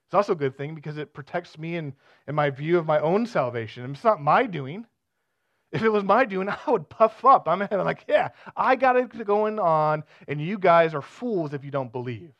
It's 0.07 0.13
also 0.13 0.33
a 0.33 0.37
good 0.37 0.57
thing 0.57 0.75
because 0.75 0.97
it 0.97 1.13
protects 1.13 1.57
me 1.57 1.75
in, 1.77 1.93
in 2.27 2.35
my 2.35 2.49
view 2.49 2.77
of 2.77 2.85
my 2.85 2.99
own 2.99 3.25
salvation. 3.25 3.89
It's 3.91 4.03
not 4.03 4.21
my 4.21 4.45
doing. 4.45 4.85
If 5.71 5.81
it 5.81 5.89
was 5.89 6.03
my 6.03 6.25
doing, 6.25 6.49
I 6.67 6.71
would 6.71 6.89
puff 6.89 7.25
up. 7.25 7.47
I'm 7.47 7.59
like, 7.59 8.05
yeah, 8.07 8.29
I 8.55 8.75
got 8.75 8.97
it 8.97 9.25
going 9.25 9.59
on, 9.59 10.03
and 10.27 10.39
you 10.39 10.57
guys 10.57 10.93
are 10.93 11.01
fools 11.01 11.53
if 11.53 11.65
you 11.65 11.71
don't 11.71 11.91
believe. 11.91 12.31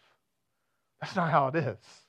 That's 1.02 1.16
not 1.16 1.32
how 1.32 1.48
it 1.48 1.56
is. 1.56 2.05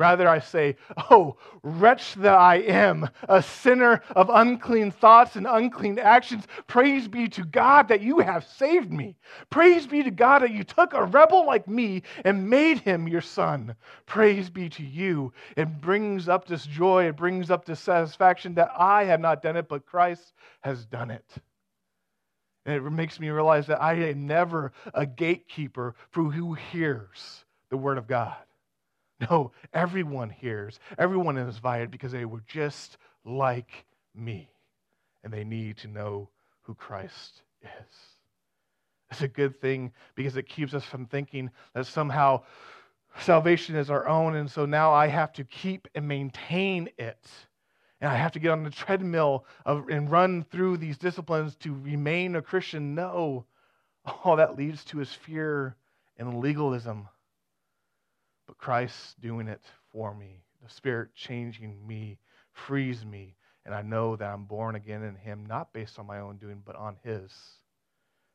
Rather, 0.00 0.30
I 0.30 0.38
say, 0.38 0.76
Oh, 1.10 1.36
wretch 1.62 2.14
that 2.14 2.32
I 2.32 2.56
am, 2.56 3.10
a 3.28 3.42
sinner 3.42 4.00
of 4.16 4.30
unclean 4.32 4.92
thoughts 4.92 5.36
and 5.36 5.46
unclean 5.46 5.98
actions. 5.98 6.44
Praise 6.66 7.06
be 7.06 7.28
to 7.28 7.44
God 7.44 7.88
that 7.88 8.00
you 8.00 8.20
have 8.20 8.46
saved 8.46 8.90
me. 8.90 9.18
Praise 9.50 9.86
be 9.86 10.02
to 10.02 10.10
God 10.10 10.40
that 10.40 10.52
you 10.52 10.64
took 10.64 10.94
a 10.94 11.04
rebel 11.04 11.44
like 11.44 11.68
me 11.68 12.02
and 12.24 12.48
made 12.48 12.78
him 12.78 13.08
your 13.08 13.20
son. 13.20 13.76
Praise 14.06 14.48
be 14.48 14.70
to 14.70 14.82
you. 14.82 15.34
It 15.54 15.82
brings 15.82 16.30
up 16.30 16.46
this 16.46 16.64
joy, 16.64 17.04
it 17.04 17.16
brings 17.16 17.50
up 17.50 17.66
this 17.66 17.80
satisfaction 17.80 18.54
that 18.54 18.70
I 18.74 19.04
have 19.04 19.20
not 19.20 19.42
done 19.42 19.58
it, 19.58 19.68
but 19.68 19.84
Christ 19.84 20.32
has 20.62 20.86
done 20.86 21.10
it. 21.10 21.30
And 22.64 22.74
it 22.74 22.90
makes 22.90 23.20
me 23.20 23.28
realize 23.28 23.66
that 23.66 23.82
I 23.82 23.96
am 23.96 24.26
never 24.26 24.72
a 24.94 25.04
gatekeeper 25.04 25.94
for 26.10 26.24
who 26.24 26.54
hears 26.54 27.44
the 27.68 27.76
word 27.76 27.98
of 27.98 28.06
God. 28.06 28.34
No, 29.30 29.52
everyone 29.74 30.30
hears. 30.30 30.80
Everyone 30.98 31.36
is 31.36 31.56
invited 31.56 31.90
because 31.90 32.12
they 32.12 32.24
were 32.24 32.42
just 32.46 32.96
like 33.24 33.84
me. 34.14 34.48
And 35.22 35.32
they 35.32 35.44
need 35.44 35.76
to 35.78 35.88
know 35.88 36.30
who 36.62 36.74
Christ 36.74 37.42
is. 37.62 37.96
It's 39.10 39.22
a 39.22 39.28
good 39.28 39.60
thing 39.60 39.92
because 40.14 40.36
it 40.36 40.48
keeps 40.48 40.72
us 40.72 40.84
from 40.84 41.04
thinking 41.04 41.50
that 41.74 41.86
somehow 41.86 42.42
salvation 43.18 43.76
is 43.76 43.90
our 43.90 44.08
own, 44.08 44.36
and 44.36 44.50
so 44.50 44.64
now 44.64 44.92
I 44.92 45.08
have 45.08 45.32
to 45.34 45.44
keep 45.44 45.88
and 45.94 46.06
maintain 46.06 46.88
it. 46.96 47.28
And 48.00 48.10
I 48.10 48.16
have 48.16 48.32
to 48.32 48.38
get 48.38 48.52
on 48.52 48.64
the 48.64 48.70
treadmill 48.70 49.44
of, 49.66 49.88
and 49.90 50.10
run 50.10 50.44
through 50.44 50.78
these 50.78 50.96
disciplines 50.96 51.56
to 51.56 51.74
remain 51.74 52.36
a 52.36 52.42
Christian. 52.42 52.94
No. 52.94 53.44
All 54.24 54.36
that 54.36 54.56
leads 54.56 54.84
to 54.86 55.00
is 55.00 55.12
fear 55.12 55.76
and 56.16 56.40
legalism. 56.40 57.08
But 58.50 58.58
Christ 58.58 59.20
doing 59.20 59.46
it 59.46 59.62
for 59.92 60.12
me, 60.12 60.42
the 60.60 60.68
Spirit 60.68 61.14
changing 61.14 61.86
me, 61.86 62.18
frees 62.50 63.06
me, 63.06 63.36
and 63.64 63.72
I 63.72 63.82
know 63.82 64.16
that 64.16 64.28
I'm 64.28 64.44
born 64.44 64.74
again 64.74 65.04
in 65.04 65.14
Him, 65.14 65.46
not 65.46 65.72
based 65.72 66.00
on 66.00 66.06
my 66.08 66.18
own 66.18 66.36
doing, 66.36 66.60
but 66.66 66.74
on 66.74 66.96
His. 67.04 67.32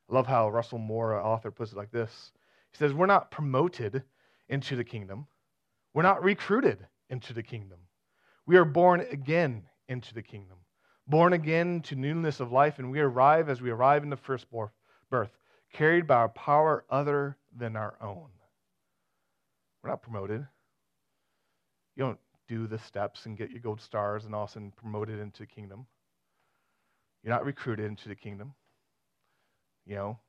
I 0.09 0.13
love 0.15 0.25
how 0.25 0.49
Russell 0.49 0.77
Moore, 0.77 1.19
uh, 1.19 1.21
author, 1.21 1.51
puts 1.51 1.73
it 1.73 1.77
like 1.77 1.91
this 1.91 2.31
He 2.71 2.77
says, 2.77 2.93
We're 2.93 3.07
not 3.07 3.29
promoted 3.29 4.03
into 4.47 4.77
the 4.77 4.85
kingdom, 4.85 5.27
we're 5.93 6.01
not 6.03 6.23
recruited 6.23 6.87
into 7.09 7.33
the 7.33 7.43
kingdom. 7.43 7.79
We 8.45 8.55
are 8.55 8.63
born 8.63 9.01
again 9.11 9.63
into 9.89 10.13
the 10.13 10.23
kingdom, 10.23 10.59
born 11.07 11.33
again 11.33 11.81
to 11.81 11.95
newness 11.97 12.39
of 12.39 12.53
life, 12.53 12.79
and 12.79 12.89
we 12.89 13.01
arrive 13.01 13.49
as 13.49 13.61
we 13.61 13.69
arrive 13.69 14.03
in 14.03 14.09
the 14.09 14.15
first 14.15 14.47
birth, 15.09 15.37
carried 15.73 16.07
by 16.07 16.23
a 16.23 16.29
power 16.29 16.85
other 16.89 17.35
than 17.53 17.75
our 17.75 17.97
own. 17.99 18.29
We're 19.85 19.91
not 19.91 20.01
promoted. 20.01 20.47
You 21.95 22.03
don't 22.05 22.19
do 22.47 22.65
the 22.65 22.79
steps 22.79 23.27
and 23.27 23.37
get 23.37 23.51
your 23.51 23.59
gold 23.59 23.79
stars 23.79 24.25
and 24.25 24.33
all 24.33 24.45
of 24.45 24.49
a 24.49 24.53
sudden 24.53 24.71
promoted 24.75 25.19
into 25.19 25.43
the 25.43 25.45
kingdom. 25.45 25.85
You're 27.21 27.35
not 27.35 27.45
recruited 27.45 27.85
into 27.85 28.09
the 28.09 28.15
kingdom. 28.15 28.55
You 29.85 29.95
know, 29.95 30.19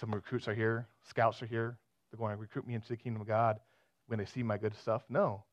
some 0.00 0.12
recruits 0.12 0.48
are 0.48 0.54
here, 0.54 0.88
scouts 1.08 1.40
are 1.42 1.46
here. 1.46 1.78
They're 2.10 2.18
going 2.18 2.34
to 2.34 2.40
recruit 2.40 2.66
me 2.66 2.74
into 2.74 2.88
the 2.88 2.96
kingdom 2.96 3.22
of 3.22 3.28
God 3.28 3.60
when 4.08 4.18
they 4.18 4.24
see 4.24 4.42
my 4.42 4.58
good 4.58 4.74
stuff. 4.74 5.04
No. 5.08 5.44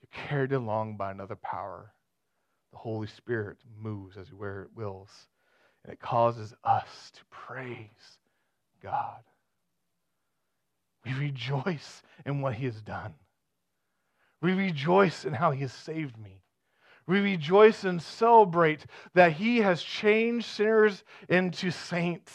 You're 0.00 0.26
carried 0.26 0.52
along 0.52 0.96
by 0.96 1.10
another 1.10 1.36
power. 1.36 1.92
The 2.72 2.78
Holy 2.78 3.08
Spirit 3.08 3.58
moves 3.78 4.16
as 4.16 4.32
where 4.32 4.62
it 4.62 4.70
wills, 4.74 5.10
and 5.84 5.92
it 5.92 6.00
causes 6.00 6.54
us 6.64 7.12
to 7.12 7.20
praise 7.30 8.18
God. 8.82 9.20
We 11.04 11.12
rejoice 11.14 12.02
in 12.24 12.40
what 12.40 12.54
He 12.54 12.66
has 12.66 12.80
done. 12.80 13.14
We 14.40 14.52
rejoice 14.52 15.24
in 15.24 15.34
how 15.34 15.50
He 15.50 15.62
has 15.62 15.72
saved 15.72 16.18
me. 16.18 16.42
We 17.06 17.20
rejoice 17.20 17.84
and 17.84 18.00
celebrate 18.00 18.86
that 19.14 19.32
He 19.32 19.58
has 19.58 19.82
changed 19.82 20.46
sinners 20.46 21.02
into 21.28 21.70
saints. 21.70 22.32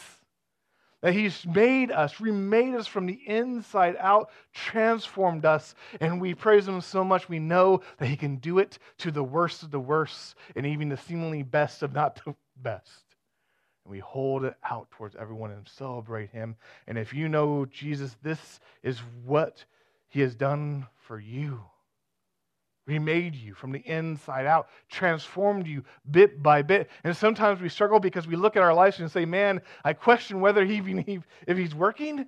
That 1.02 1.14
He's 1.14 1.46
made 1.46 1.92
us, 1.92 2.20
remade 2.20 2.76
us 2.76 2.88
from 2.88 3.06
the 3.06 3.20
inside 3.26 3.96
out, 4.00 4.30
transformed 4.54 5.46
us, 5.46 5.76
and 6.02 6.20
we 6.20 6.34
praise 6.34 6.68
Him 6.68 6.82
so 6.82 7.04
much 7.04 7.30
we 7.30 7.40
know 7.40 7.82
that 7.98 8.08
He 8.08 8.18
can 8.18 8.38
do 8.38 8.60
it 8.60 8.80
to 9.00 9.12
the 9.12 9.24
worst 9.24 9.64
of 9.64 9.72
the 9.72 9.80
worst 9.80 10.36
and 10.56 10.66
even 10.66 10.90
the 10.90 10.98
seemingly 10.98 11.44
best 11.44 11.84
of 11.84 11.94
not 11.94 12.20
the 12.26 12.36
best. 12.58 13.07
And 13.88 13.94
we 13.94 14.00
hold 14.00 14.44
it 14.44 14.56
out 14.70 14.92
towards 14.92 15.16
everyone 15.16 15.52
and 15.52 15.66
celebrate 15.66 16.30
Him. 16.32 16.58
And 16.88 16.98
if 16.98 17.14
you 17.14 17.30
know 17.30 17.66
Jesus, 17.66 18.18
this 18.22 18.60
is 18.84 19.00
what 19.24 19.64
He 20.10 20.20
has 20.20 20.36
done 20.36 20.86
for 21.08 21.20
you 21.20 21.62
remade 22.86 23.36
you 23.36 23.54
from 23.54 23.74
the 23.74 23.80
inside 23.80 24.46
out, 24.46 24.70
transformed 24.90 25.68
you 25.68 25.84
bit 26.10 26.42
by 26.42 26.62
bit. 26.62 26.90
And 27.04 27.16
sometimes 27.16 27.60
we 27.62 27.70
struggle 27.70 28.00
because 28.00 28.26
we 28.26 28.38
look 28.38 28.56
at 28.56 28.64
our 28.64 28.74
lives 28.74 29.00
and 29.00 29.12
say, 29.12 29.26
man, 29.26 29.62
I 29.84 29.92
question 29.92 30.40
whether 30.40 30.64
he 30.66 31.22
if 31.46 31.58
he's 31.58 31.76
working. 31.76 32.28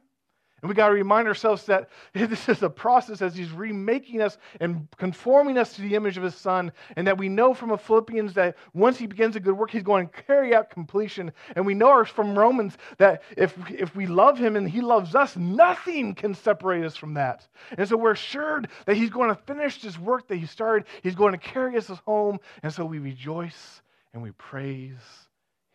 And 0.61 0.69
we 0.69 0.75
got 0.75 0.87
to 0.87 0.93
remind 0.93 1.27
ourselves 1.27 1.65
that 1.65 1.89
this 2.13 2.49
is 2.49 2.63
a 2.63 2.69
process 2.69 3.21
as 3.21 3.35
He's 3.35 3.51
remaking 3.51 4.21
us 4.21 4.37
and 4.59 4.87
conforming 4.97 5.57
us 5.57 5.73
to 5.73 5.81
the 5.81 5.95
image 5.95 6.17
of 6.17 6.23
His 6.23 6.35
Son. 6.35 6.71
And 6.95 7.07
that 7.07 7.17
we 7.17 7.29
know 7.29 7.53
from 7.53 7.75
Philippians 7.77 8.33
that 8.33 8.57
once 8.73 8.97
He 8.97 9.07
begins 9.07 9.35
a 9.35 9.39
good 9.39 9.57
work, 9.57 9.71
He's 9.71 9.83
going 9.83 10.07
to 10.07 10.23
carry 10.23 10.53
out 10.53 10.69
completion. 10.69 11.31
And 11.55 11.65
we 11.65 11.73
know 11.73 12.03
from 12.05 12.37
Romans 12.37 12.77
that 12.97 13.23
if, 13.35 13.55
if 13.69 13.95
we 13.95 14.05
love 14.05 14.37
Him 14.37 14.55
and 14.55 14.69
He 14.69 14.81
loves 14.81 15.15
us, 15.15 15.35
nothing 15.35 16.13
can 16.15 16.33
separate 16.33 16.85
us 16.85 16.95
from 16.95 17.15
that. 17.15 17.47
And 17.77 17.87
so 17.87 17.97
we're 17.97 18.11
assured 18.11 18.69
that 18.85 18.95
He's 18.97 19.09
going 19.09 19.29
to 19.29 19.35
finish 19.35 19.81
this 19.81 19.97
work 19.97 20.27
that 20.27 20.37
He 20.37 20.45
started, 20.45 20.87
He's 21.01 21.15
going 21.15 21.31
to 21.31 21.37
carry 21.37 21.77
us 21.77 21.87
home. 22.05 22.39
And 22.63 22.73
so 22.73 22.85
we 22.85 22.99
rejoice 22.99 23.81
and 24.13 24.21
we 24.21 24.31
praise 24.31 24.97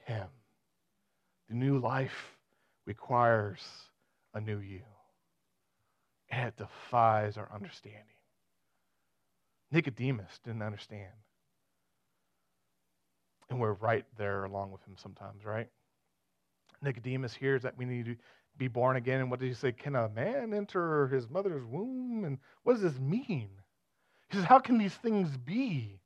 Him. 0.04 0.26
The 1.48 1.54
new 1.54 1.78
life 1.78 2.36
requires 2.86 3.60
a 4.34 4.40
new 4.40 4.58
you. 4.58 4.82
And 6.30 6.48
it 6.48 6.56
defies 6.56 7.36
our 7.36 7.48
understanding. 7.54 8.02
Nicodemus 9.70 10.40
didn't 10.44 10.62
understand. 10.62 11.12
And 13.50 13.60
we're 13.60 13.74
right 13.74 14.04
there 14.16 14.44
along 14.44 14.72
with 14.72 14.82
him 14.84 14.96
sometimes, 14.96 15.44
right? 15.44 15.68
Nicodemus 16.82 17.34
hears 17.34 17.62
that 17.62 17.76
we 17.76 17.84
need 17.84 18.06
to 18.06 18.16
be 18.56 18.68
born 18.68 18.96
again. 18.96 19.20
And 19.20 19.30
what 19.30 19.40
does 19.40 19.48
he 19.48 19.54
say? 19.54 19.72
Can 19.72 19.96
a 19.96 20.08
man 20.08 20.54
enter 20.54 21.08
his 21.08 21.28
mother's 21.28 21.64
womb? 21.64 22.24
And 22.24 22.38
what 22.62 22.74
does 22.74 22.82
this 22.82 23.00
mean? 23.00 23.50
He 24.28 24.36
says, 24.36 24.44
How 24.44 24.58
can 24.58 24.78
these 24.78 24.94
things 24.94 25.36
be? 25.36 26.00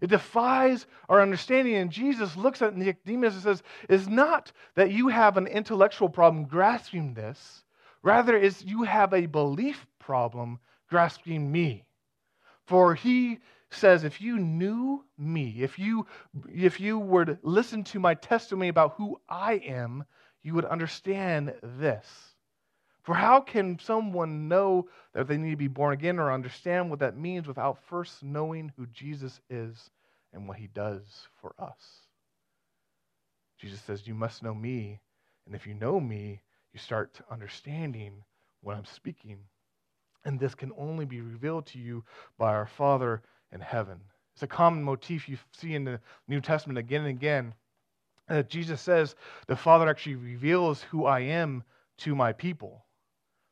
It 0.00 0.08
defies 0.08 0.86
our 1.08 1.20
understanding. 1.20 1.74
And 1.74 1.90
Jesus 1.90 2.36
looks 2.36 2.62
at 2.62 2.76
Nicodemus 2.76 3.34
and 3.34 3.42
says, 3.42 3.62
It's 3.88 4.06
not 4.06 4.52
that 4.74 4.90
you 4.90 5.08
have 5.08 5.36
an 5.36 5.46
intellectual 5.46 6.08
problem 6.08 6.44
grasping 6.44 7.14
this, 7.14 7.61
Rather, 8.02 8.36
is 8.36 8.64
you 8.64 8.82
have 8.82 9.12
a 9.12 9.26
belief 9.26 9.86
problem 9.98 10.58
grasping 10.88 11.50
me. 11.50 11.84
For 12.66 12.94
he 12.94 13.38
says, 13.70 14.04
if 14.04 14.20
you 14.20 14.38
knew 14.38 15.04
me, 15.16 15.56
if 15.58 15.78
you, 15.78 16.06
if 16.52 16.80
you 16.80 16.98
would 16.98 17.38
listen 17.42 17.84
to 17.84 18.00
my 18.00 18.14
testimony 18.14 18.68
about 18.68 18.94
who 18.96 19.20
I 19.28 19.54
am, 19.54 20.04
you 20.42 20.54
would 20.54 20.64
understand 20.64 21.54
this. 21.62 22.06
For 23.02 23.14
how 23.14 23.40
can 23.40 23.78
someone 23.80 24.48
know 24.48 24.88
that 25.12 25.26
they 25.26 25.36
need 25.36 25.50
to 25.50 25.56
be 25.56 25.68
born 25.68 25.92
again 25.92 26.18
or 26.18 26.32
understand 26.32 26.88
what 26.88 27.00
that 27.00 27.16
means 27.16 27.48
without 27.48 27.84
first 27.86 28.22
knowing 28.22 28.72
who 28.76 28.86
Jesus 28.86 29.40
is 29.50 29.90
and 30.32 30.46
what 30.46 30.58
he 30.58 30.68
does 30.68 31.28
for 31.40 31.54
us? 31.58 32.06
Jesus 33.58 33.80
says, 33.82 34.06
You 34.06 34.14
must 34.14 34.42
know 34.42 34.54
me, 34.54 35.00
and 35.46 35.54
if 35.54 35.66
you 35.66 35.74
know 35.74 35.98
me, 35.98 36.42
you 36.72 36.80
start 36.80 37.20
understanding 37.30 38.24
what 38.62 38.76
I'm 38.76 38.84
speaking. 38.84 39.38
And 40.24 40.38
this 40.38 40.54
can 40.54 40.72
only 40.76 41.04
be 41.04 41.20
revealed 41.20 41.66
to 41.66 41.78
you 41.78 42.04
by 42.38 42.52
our 42.52 42.66
Father 42.66 43.22
in 43.52 43.60
heaven. 43.60 44.00
It's 44.34 44.42
a 44.42 44.46
common 44.46 44.82
motif 44.82 45.28
you 45.28 45.36
see 45.52 45.74
in 45.74 45.84
the 45.84 46.00
New 46.28 46.40
Testament 46.40 46.78
again 46.78 47.02
and 47.02 47.10
again. 47.10 47.54
That 48.28 48.48
Jesus 48.48 48.80
says 48.80 49.14
the 49.46 49.56
Father 49.56 49.88
actually 49.88 50.14
reveals 50.14 50.82
who 50.82 51.04
I 51.04 51.20
am 51.20 51.64
to 51.98 52.14
my 52.14 52.32
people. 52.32 52.84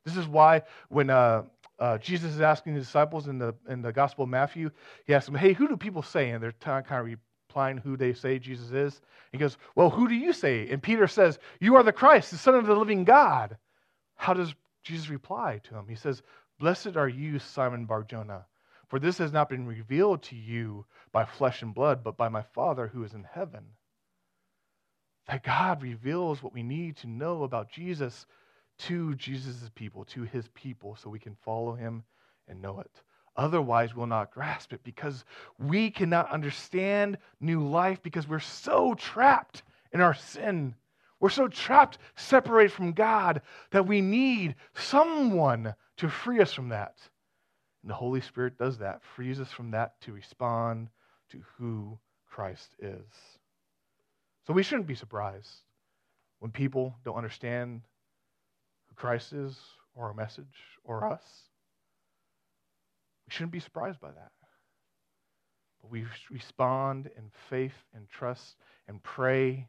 This 0.04 0.16
is 0.16 0.26
why 0.26 0.62
when 0.88 1.10
uh, 1.10 1.42
uh, 1.78 1.98
Jesus 1.98 2.34
is 2.34 2.40
asking 2.40 2.74
the 2.74 2.80
disciples 2.80 3.28
in 3.28 3.38
the, 3.38 3.54
in 3.68 3.82
the 3.82 3.92
Gospel 3.92 4.24
of 4.24 4.30
Matthew, 4.30 4.70
he 5.06 5.14
asks 5.14 5.26
them, 5.26 5.34
Hey, 5.34 5.52
who 5.52 5.68
do 5.68 5.76
people 5.76 6.02
say? 6.02 6.30
And 6.30 6.42
they're 6.42 6.52
kind 6.52 6.84
of 6.90 7.18
implying 7.50 7.78
who 7.78 7.96
they 7.96 8.12
say 8.12 8.38
Jesus 8.38 8.70
is. 8.70 9.00
He 9.32 9.38
goes, 9.38 9.58
Well, 9.74 9.90
who 9.90 10.06
do 10.08 10.14
you 10.14 10.32
say? 10.32 10.70
And 10.70 10.80
Peter 10.80 11.08
says, 11.08 11.38
You 11.58 11.74
are 11.74 11.82
the 11.82 11.92
Christ, 11.92 12.30
the 12.30 12.38
Son 12.38 12.54
of 12.54 12.66
the 12.66 12.76
living 12.76 13.02
God. 13.04 13.56
How 14.14 14.34
does 14.34 14.54
Jesus 14.84 15.08
reply 15.08 15.60
to 15.64 15.74
him? 15.74 15.86
He 15.88 15.96
says, 15.96 16.22
Blessed 16.60 16.96
are 16.96 17.08
you, 17.08 17.40
Simon 17.40 17.86
Barjona, 17.86 18.46
for 18.86 19.00
this 19.00 19.18
has 19.18 19.32
not 19.32 19.48
been 19.48 19.66
revealed 19.66 20.22
to 20.24 20.36
you 20.36 20.86
by 21.10 21.24
flesh 21.24 21.62
and 21.62 21.74
blood, 21.74 22.04
but 22.04 22.16
by 22.16 22.28
my 22.28 22.42
Father 22.42 22.86
who 22.86 23.02
is 23.02 23.14
in 23.14 23.24
heaven. 23.24 23.64
That 25.26 25.42
God 25.42 25.82
reveals 25.82 26.42
what 26.42 26.54
we 26.54 26.62
need 26.62 26.98
to 26.98 27.08
know 27.08 27.42
about 27.42 27.70
Jesus 27.72 28.26
to 28.80 29.16
Jesus' 29.16 29.70
people, 29.74 30.04
to 30.06 30.22
his 30.22 30.46
people, 30.54 30.96
so 30.96 31.10
we 31.10 31.18
can 31.18 31.36
follow 31.44 31.74
him 31.74 32.04
and 32.46 32.62
know 32.62 32.78
it. 32.80 33.02
Otherwise, 33.40 33.94
we'll 33.94 34.06
not 34.06 34.30
grasp 34.34 34.74
it 34.74 34.84
because 34.84 35.24
we 35.58 35.90
cannot 35.90 36.30
understand 36.30 37.16
new 37.40 37.66
life 37.66 38.02
because 38.02 38.28
we're 38.28 38.38
so 38.38 38.92
trapped 38.92 39.62
in 39.94 40.02
our 40.02 40.12
sin. 40.12 40.74
We're 41.20 41.30
so 41.30 41.48
trapped, 41.48 41.96
separated 42.16 42.70
from 42.70 42.92
God, 42.92 43.40
that 43.70 43.86
we 43.86 44.02
need 44.02 44.56
someone 44.74 45.74
to 45.96 46.10
free 46.10 46.40
us 46.40 46.52
from 46.52 46.68
that. 46.68 46.98
And 47.82 47.90
the 47.90 47.94
Holy 47.94 48.20
Spirit 48.20 48.58
does 48.58 48.76
that, 48.76 49.02
frees 49.02 49.40
us 49.40 49.50
from 49.50 49.70
that 49.70 49.98
to 50.02 50.12
respond 50.12 50.90
to 51.30 51.40
who 51.56 51.98
Christ 52.28 52.74
is. 52.78 53.08
So 54.46 54.52
we 54.52 54.62
shouldn't 54.62 54.86
be 54.86 54.94
surprised 54.94 55.62
when 56.40 56.50
people 56.50 56.94
don't 57.06 57.16
understand 57.16 57.80
who 58.90 58.94
Christ 58.96 59.32
is, 59.32 59.56
or 59.94 60.08
our 60.08 60.14
message, 60.14 60.44
or 60.84 61.10
us. 61.10 61.24
We 63.30 63.34
shouldn't 63.34 63.52
be 63.52 63.60
surprised 63.60 64.00
by 64.00 64.10
that. 64.10 64.32
But 65.80 65.92
we 65.92 66.04
respond 66.32 67.08
in 67.16 67.30
faith 67.48 67.76
and 67.94 68.08
trust 68.08 68.56
and 68.88 69.00
pray 69.04 69.68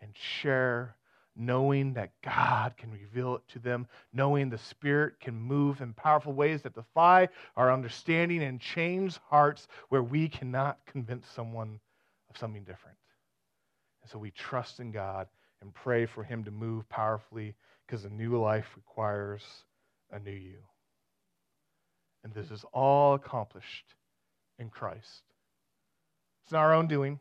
and 0.00 0.16
share 0.16 0.96
knowing 1.36 1.92
that 1.92 2.12
God 2.22 2.74
can 2.78 2.90
reveal 2.90 3.34
it 3.34 3.42
to 3.48 3.58
them, 3.58 3.86
knowing 4.14 4.48
the 4.48 4.56
Spirit 4.56 5.20
can 5.20 5.34
move 5.34 5.82
in 5.82 5.92
powerful 5.92 6.32
ways 6.32 6.62
that 6.62 6.74
defy 6.74 7.28
our 7.54 7.70
understanding 7.70 8.42
and 8.42 8.58
change 8.58 9.18
hearts 9.28 9.68
where 9.90 10.02
we 10.02 10.26
cannot 10.30 10.78
convince 10.86 11.26
someone 11.28 11.80
of 12.30 12.38
something 12.38 12.64
different. 12.64 12.96
And 14.00 14.10
so 14.10 14.18
we 14.18 14.30
trust 14.30 14.80
in 14.80 14.90
God 14.90 15.28
and 15.60 15.74
pray 15.74 16.06
for 16.06 16.24
Him 16.24 16.44
to 16.44 16.50
move 16.50 16.88
powerfully 16.88 17.56
because 17.86 18.06
a 18.06 18.10
new 18.10 18.40
life 18.40 18.72
requires 18.74 19.42
a 20.10 20.18
new 20.18 20.30
you. 20.30 20.71
And 22.24 22.32
this 22.32 22.50
is 22.50 22.64
all 22.72 23.14
accomplished 23.14 23.94
in 24.58 24.70
Christ. 24.70 25.22
It's 26.44 26.52
not 26.52 26.60
our 26.60 26.74
own 26.74 26.86
doing. 26.86 27.18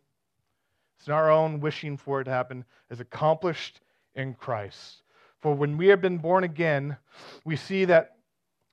It's 1.00 1.08
not 1.08 1.16
our 1.16 1.32
own 1.32 1.60
wishing 1.60 1.98
for 1.98 2.22
it 2.22 2.26
to 2.26 2.32
happen. 2.32 2.64
It's 2.90 3.02
accomplished 3.02 3.82
in 4.16 4.36
Christ. 4.36 5.02
For 5.40 5.56
when 5.56 5.78
we 5.78 5.88
have 5.88 6.02
been 6.02 6.20
born 6.20 6.44
again, 6.44 6.98
we 7.44 7.56
see 7.56 7.86
that 7.86 8.18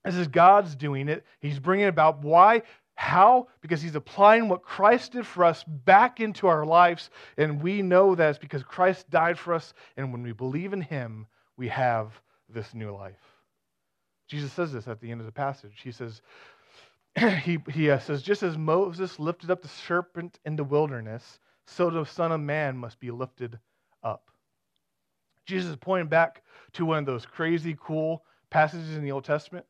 this 0.04 0.14
is 0.14 0.28
God's 0.28 0.74
doing 0.74 1.08
it. 1.08 1.24
He's 1.40 1.58
bringing 1.58 1.86
it 1.86 1.90
about. 1.90 2.22
Why? 2.22 2.62
How? 2.94 3.48
Because 3.60 3.80
He's 3.80 3.94
applying 3.94 4.48
what 4.48 4.62
Christ 4.62 5.12
did 5.12 5.26
for 5.26 5.44
us 5.44 5.64
back 5.64 6.20
into 6.20 6.46
our 6.46 6.66
lives. 6.66 7.10
And 7.36 7.62
we 7.62 7.80
know 7.80 8.14
that 8.14 8.30
it's 8.30 8.38
because 8.38 8.62
Christ 8.62 9.08
died 9.08 9.38
for 9.38 9.54
us. 9.54 9.72
And 9.96 10.12
when 10.12 10.22
we 10.22 10.32
believe 10.32 10.72
in 10.72 10.80
Him, 10.80 11.26
we 11.56 11.68
have 11.68 12.20
this 12.48 12.74
new 12.74 12.94
life. 12.94 13.38
Jesus 14.28 14.52
says 14.52 14.72
this 14.72 14.86
at 14.86 15.00
the 15.00 15.10
end 15.10 15.20
of 15.20 15.26
the 15.26 15.32
passage. 15.32 15.80
He 15.82 15.90
says, 15.90 16.20
he, 17.42 17.58
he 17.70 17.90
uh, 17.90 17.98
says, 17.98 18.22
just 18.22 18.42
as 18.42 18.56
Moses 18.56 19.18
lifted 19.18 19.50
up 19.50 19.62
the 19.62 19.68
serpent 19.68 20.38
in 20.44 20.56
the 20.56 20.64
wilderness, 20.64 21.40
so 21.66 21.90
the 21.90 22.04
Son 22.04 22.30
of 22.32 22.40
Man 22.40 22.76
must 22.76 23.00
be 23.00 23.10
lifted 23.10 23.58
up. 24.02 24.30
Jesus 25.46 25.70
is 25.70 25.76
pointing 25.76 26.08
back 26.08 26.42
to 26.74 26.84
one 26.84 26.98
of 26.98 27.06
those 27.06 27.24
crazy, 27.24 27.76
cool 27.80 28.24
passages 28.50 28.96
in 28.96 29.02
the 29.02 29.12
Old 29.12 29.24
Testament 29.24 29.64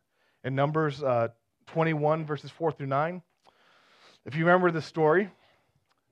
in 0.45 0.55
Numbers 0.55 1.03
uh, 1.03 1.29
21, 1.69 2.27
verses 2.27 2.51
4 2.51 2.73
through 2.73 2.87
9. 2.87 3.23
If 4.27 4.35
you 4.35 4.45
remember 4.45 4.71
the 4.71 4.83
story, 4.83 5.31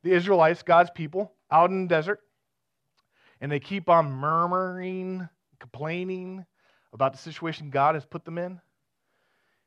the 0.02 0.12
Israelites, 0.12 0.62
God's 0.62 0.90
people, 0.90 1.32
out 1.50 1.70
in 1.70 1.82
the 1.82 1.88
desert, 1.88 2.20
and 3.40 3.50
they 3.50 3.60
keep 3.60 3.88
on 3.88 4.10
murmuring, 4.10 5.28
complaining 5.58 6.46
about 6.96 7.12
the 7.12 7.18
situation 7.18 7.68
God 7.68 7.94
has 7.94 8.06
put 8.06 8.24
them 8.24 8.38
in. 8.38 8.58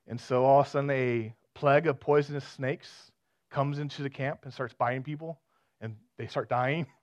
And 0.08 0.20
so 0.20 0.44
all 0.44 0.62
of 0.62 0.66
a 0.66 0.70
sudden, 0.70 0.90
a 0.90 1.34
plague 1.54 1.86
of 1.86 2.00
poisonous 2.00 2.44
snakes 2.44 3.12
comes 3.52 3.78
into 3.78 4.02
the 4.02 4.10
camp 4.10 4.40
and 4.44 4.52
starts 4.52 4.74
biting 4.74 5.04
people, 5.04 5.40
and 5.80 5.96
they 6.18 6.28
start 6.28 6.50
dying. 6.50 6.86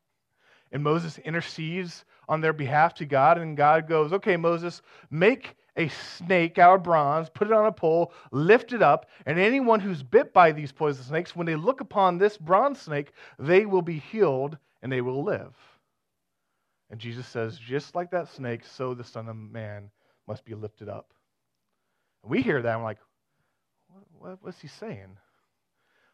And 0.72 0.82
Moses 0.82 1.18
intercedes 1.18 2.04
on 2.28 2.40
their 2.40 2.52
behalf 2.52 2.94
to 2.94 3.06
God, 3.06 3.38
and 3.38 3.56
God 3.56 3.88
goes, 3.88 4.12
Okay, 4.12 4.36
Moses, 4.36 4.82
make 5.12 5.54
a 5.76 5.86
snake 5.86 6.58
out 6.58 6.74
of 6.74 6.82
bronze, 6.82 7.28
put 7.30 7.46
it 7.46 7.52
on 7.52 7.66
a 7.66 7.72
pole, 7.72 8.12
lift 8.32 8.72
it 8.72 8.82
up, 8.82 9.08
and 9.26 9.38
anyone 9.38 9.78
who's 9.78 10.02
bit 10.02 10.32
by 10.32 10.50
these 10.50 10.72
poisonous 10.72 11.06
snakes, 11.06 11.36
when 11.36 11.46
they 11.46 11.54
look 11.54 11.80
upon 11.80 12.18
this 12.18 12.36
bronze 12.36 12.80
snake, 12.80 13.12
they 13.38 13.64
will 13.64 13.80
be 13.80 14.00
healed 14.00 14.58
and 14.82 14.90
they 14.90 15.02
will 15.02 15.22
live. 15.22 15.54
And 16.90 16.98
Jesus 16.98 17.28
says, 17.28 17.58
Just 17.58 17.94
like 17.94 18.10
that 18.10 18.28
snake, 18.28 18.64
so 18.64 18.92
the 18.92 19.04
Son 19.04 19.28
of 19.28 19.36
Man 19.36 19.88
must 20.26 20.44
be 20.44 20.54
lifted 20.54 20.88
up. 20.88 21.12
We 22.24 22.42
hear 22.42 22.60
that, 22.60 22.72
and 22.72 22.80
we're 22.80 22.88
like, 22.88 22.98
what, 24.18 24.38
what's 24.40 24.60
he 24.60 24.68
saying? 24.68 25.16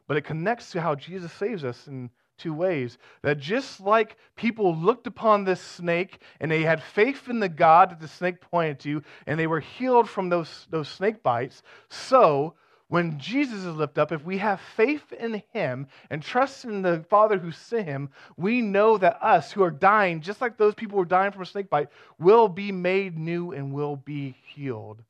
But 0.06 0.16
it 0.16 0.24
connects 0.24 0.72
to 0.72 0.80
how 0.80 0.94
Jesus 0.94 1.32
saves 1.32 1.64
us 1.64 1.86
in 1.86 2.10
two 2.38 2.52
ways. 2.52 2.98
That 3.22 3.38
just 3.38 3.80
like 3.80 4.16
people 4.36 4.76
looked 4.76 5.06
upon 5.06 5.44
this 5.44 5.60
snake 5.60 6.20
and 6.40 6.50
they 6.50 6.62
had 6.62 6.82
faith 6.82 7.28
in 7.28 7.40
the 7.40 7.48
God 7.48 7.90
that 7.90 8.00
the 8.00 8.08
snake 8.08 8.40
pointed 8.40 8.80
to, 8.80 9.02
and 9.26 9.38
they 9.38 9.46
were 9.46 9.60
healed 9.60 10.08
from 10.08 10.28
those, 10.28 10.66
those 10.70 10.88
snake 10.88 11.22
bites, 11.22 11.62
so 11.88 12.54
when 12.92 13.18
Jesus 13.18 13.64
is 13.64 13.74
lifted 13.74 14.02
up, 14.02 14.12
if 14.12 14.22
we 14.22 14.36
have 14.36 14.60
faith 14.76 15.14
in 15.14 15.42
him 15.54 15.86
and 16.10 16.22
trust 16.22 16.66
in 16.66 16.82
the 16.82 17.02
Father 17.08 17.38
who 17.38 17.50
sent 17.50 17.88
him, 17.88 18.10
we 18.36 18.60
know 18.60 18.98
that 18.98 19.16
us 19.22 19.50
who 19.50 19.62
are 19.62 19.70
dying, 19.70 20.20
just 20.20 20.42
like 20.42 20.58
those 20.58 20.74
people 20.74 20.98
who 20.98 21.02
are 21.02 21.06
dying 21.06 21.32
from 21.32 21.40
a 21.40 21.46
snake 21.46 21.70
bite, 21.70 21.88
will 22.18 22.48
be 22.48 22.70
made 22.70 23.16
new 23.16 23.52
and 23.52 23.72
will 23.72 23.96
be 23.96 24.36
healed 24.44 25.02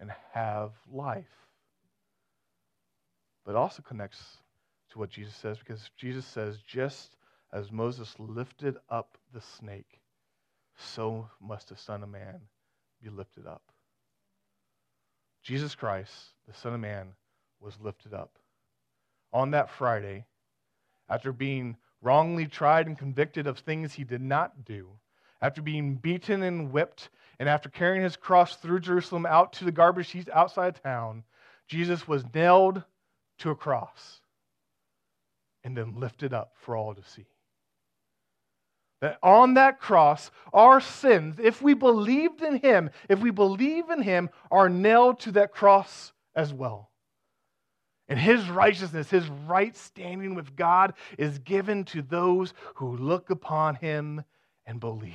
and 0.00 0.10
have 0.32 0.72
life. 0.92 1.22
But 3.46 3.52
it 3.52 3.58
also 3.58 3.80
connects 3.82 4.38
to 4.90 4.98
what 4.98 5.10
Jesus 5.10 5.36
says 5.36 5.56
because 5.56 5.88
Jesus 5.96 6.26
says, 6.26 6.58
just 6.66 7.14
as 7.52 7.70
Moses 7.70 8.12
lifted 8.18 8.76
up 8.88 9.16
the 9.32 9.40
snake, 9.40 10.00
so 10.76 11.28
must 11.40 11.68
the 11.68 11.76
Son 11.76 12.02
of 12.02 12.08
Man 12.08 12.40
be 13.00 13.08
lifted 13.08 13.46
up. 13.46 13.62
Jesus 15.42 15.74
Christ, 15.74 16.12
the 16.46 16.54
Son 16.54 16.74
of 16.74 16.80
Man, 16.80 17.12
was 17.60 17.80
lifted 17.80 18.14
up. 18.14 18.38
On 19.32 19.52
that 19.52 19.70
Friday, 19.70 20.26
after 21.08 21.32
being 21.32 21.76
wrongly 22.02 22.46
tried 22.46 22.86
and 22.86 22.98
convicted 22.98 23.46
of 23.46 23.58
things 23.58 23.92
he 23.92 24.04
did 24.04 24.20
not 24.20 24.64
do, 24.64 24.88
after 25.40 25.62
being 25.62 25.94
beaten 25.94 26.42
and 26.42 26.72
whipped, 26.72 27.10
and 27.38 27.48
after 27.48 27.68
carrying 27.68 28.02
his 28.02 28.16
cross 28.16 28.56
through 28.56 28.80
Jerusalem 28.80 29.24
out 29.24 29.54
to 29.54 29.64
the 29.64 29.72
garbage 29.72 30.10
heap 30.10 30.28
outside 30.32 30.82
town, 30.82 31.24
Jesus 31.66 32.06
was 32.06 32.24
nailed 32.34 32.82
to 33.38 33.50
a 33.50 33.54
cross 33.54 34.20
and 35.64 35.76
then 35.76 35.98
lifted 35.98 36.34
up 36.34 36.52
for 36.56 36.76
all 36.76 36.94
to 36.94 37.02
see. 37.02 37.26
That 39.00 39.18
on 39.22 39.54
that 39.54 39.80
cross, 39.80 40.30
our 40.52 40.80
sins, 40.80 41.38
if 41.42 41.62
we 41.62 41.74
believed 41.74 42.42
in 42.42 42.56
him, 42.56 42.90
if 43.08 43.20
we 43.20 43.30
believe 43.30 43.88
in 43.88 44.02
him, 44.02 44.28
are 44.50 44.68
nailed 44.68 45.20
to 45.20 45.32
that 45.32 45.52
cross 45.52 46.12
as 46.34 46.52
well. 46.52 46.90
And 48.08 48.18
his 48.18 48.48
righteousness, 48.50 49.08
his 49.08 49.28
right 49.46 49.74
standing 49.74 50.34
with 50.34 50.56
God, 50.56 50.94
is 51.16 51.38
given 51.38 51.84
to 51.84 52.02
those 52.02 52.52
who 52.74 52.96
look 52.96 53.30
upon 53.30 53.76
him 53.76 54.24
and 54.66 54.80
believe. 54.80 55.14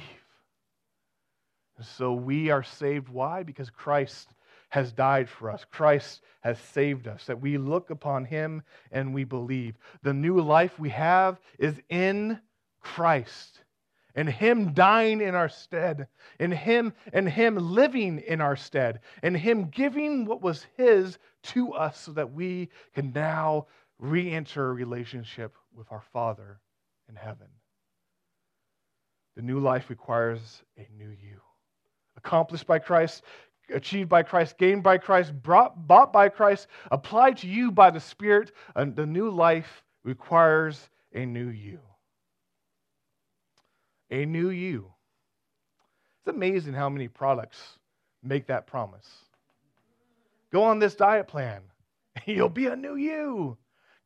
And 1.77 1.85
so 1.85 2.13
we 2.13 2.49
are 2.49 2.63
saved. 2.63 3.09
Why? 3.09 3.43
Because 3.43 3.69
Christ 3.69 4.33
has 4.69 4.93
died 4.93 5.29
for 5.29 5.51
us. 5.51 5.65
Christ 5.69 6.21
has 6.41 6.57
saved 6.57 7.07
us, 7.07 7.25
that 7.25 7.41
we 7.41 7.57
look 7.57 7.89
upon 7.89 8.25
him 8.25 8.63
and 8.91 9.13
we 9.13 9.25
believe. 9.25 9.77
The 10.01 10.13
new 10.13 10.39
life 10.39 10.79
we 10.79 10.89
have 10.89 11.39
is 11.59 11.79
in 11.89 12.39
Christ 12.81 13.61
and 14.15 14.30
him 14.30 14.73
dying 14.73 15.21
in 15.21 15.36
our 15.36 15.49
stead 15.49 16.08
and 16.39 16.54
him 16.54 16.93
and 17.13 17.28
him 17.28 17.58
living 17.58 18.19
in 18.19 18.41
our 18.41 18.56
stead 18.56 19.01
and 19.21 19.36
him 19.36 19.65
giving 19.69 20.25
what 20.25 20.41
was 20.41 20.65
his 20.78 21.17
to 21.43 21.73
us 21.73 21.99
so 21.99 22.12
that 22.13 22.32
we 22.32 22.69
can 22.93 23.12
now 23.13 23.67
re-enter 23.99 24.69
a 24.69 24.73
relationship 24.73 25.56
with 25.75 25.91
our 25.91 26.04
father 26.13 26.60
in 27.10 27.15
heaven. 27.15 27.47
The 29.36 29.41
new 29.41 29.60
life 29.60 29.89
requires 29.89 30.63
a 30.78 30.88
new 30.97 31.10
you. 31.10 31.41
Accomplished 32.17 32.65
by 32.65 32.80
christ 32.80 33.23
achieved 33.73 34.08
by 34.08 34.21
christ 34.21 34.58
gained 34.58 34.84
by 34.84 34.97
christ 34.97 35.34
brought, 35.41 35.88
bought 35.88 36.13
by 36.13 36.30
christ 36.30 36.67
applied 36.91 37.36
to 37.36 37.47
you 37.47 37.71
by 37.71 37.89
the 37.89 37.99
spirit 37.99 38.51
and 38.75 38.95
the 38.95 39.06
new 39.06 39.30
life 39.30 39.84
requires 40.04 40.89
a 41.13 41.25
new 41.25 41.47
you 41.47 41.80
a 44.09 44.25
new 44.25 44.49
you. 44.49 44.91
It's 46.19 46.35
amazing 46.35 46.73
how 46.73 46.89
many 46.89 47.07
products 47.07 47.77
make 48.23 48.47
that 48.47 48.67
promise. 48.67 49.07
Go 50.51 50.63
on 50.63 50.79
this 50.79 50.95
diet 50.95 51.27
plan, 51.27 51.61
you'll 52.25 52.49
be 52.49 52.67
a 52.67 52.75
new 52.75 52.95
you. 52.95 53.57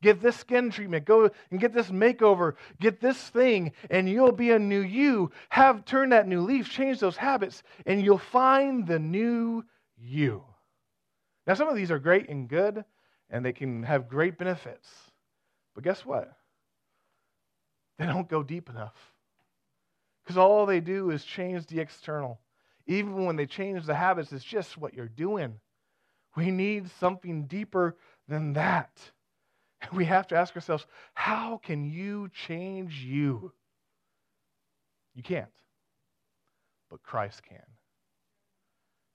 Get 0.02 0.22
this 0.22 0.38
skin 0.38 0.70
treatment, 0.70 1.04
go 1.04 1.30
and 1.52 1.60
get 1.60 1.74
this 1.74 1.90
makeover, 1.92 2.56
get 2.80 3.02
this 3.02 3.18
thing, 3.18 3.74
and 3.90 4.10
you'll 4.10 4.32
be 4.32 4.52
a 4.52 4.60
new 4.60 4.80
you. 4.80 5.32
Have 5.50 5.84
turn 5.84 6.10
that 6.10 6.26
new 6.26 6.40
leaf, 6.40 6.70
change 6.70 7.00
those 7.00 7.18
habits, 7.18 7.64
and 7.86 8.02
you'll 8.02 8.18
find 8.18 8.88
the 8.88 8.98
new 8.98 9.66
you. 9.98 10.44
Now, 11.46 11.56
some 11.56 11.68
of 11.68 11.76
these 11.76 11.92
are 11.92 12.00
great 12.00 12.30
and 12.30 12.48
good, 12.48 12.86
and 13.30 13.44
they 13.44 13.52
can 13.52 13.84
have 13.84 14.08
great 14.08 14.38
benefits. 14.38 14.88
But 15.76 15.84
guess 15.84 16.06
what? 16.06 16.32
They 17.98 18.06
don't 18.06 18.30
go 18.30 18.42
deep 18.42 18.70
enough. 18.70 18.96
Because 20.30 20.38
all 20.38 20.68
they 20.68 20.80
do 20.80 21.10
is 21.10 21.26
change 21.26 21.66
the 21.66 21.80
external. 21.80 22.40
Even 22.86 23.26
when 23.26 23.36
they 23.36 23.48
change 23.48 23.88
the 23.88 23.96
habits, 23.96 24.32
it's 24.32 24.46
just 24.46 24.78
what 24.78 24.94
you're 24.94 25.08
doing. 25.08 25.56
We 26.36 26.52
need 26.52 26.92
something 27.00 27.48
deeper 27.48 27.98
than 28.28 28.54
that. 28.54 28.92
We 29.92 30.06
have 30.06 30.28
to 30.28 30.36
ask 30.36 30.56
ourselves 30.56 30.86
how 31.16 31.60
can 31.64 31.84
you 31.90 32.30
change 32.48 32.98
you? 32.98 33.54
You 35.16 35.24
can't, 35.24 35.48
but 36.92 37.02
Christ 37.02 37.42
can. 37.48 37.66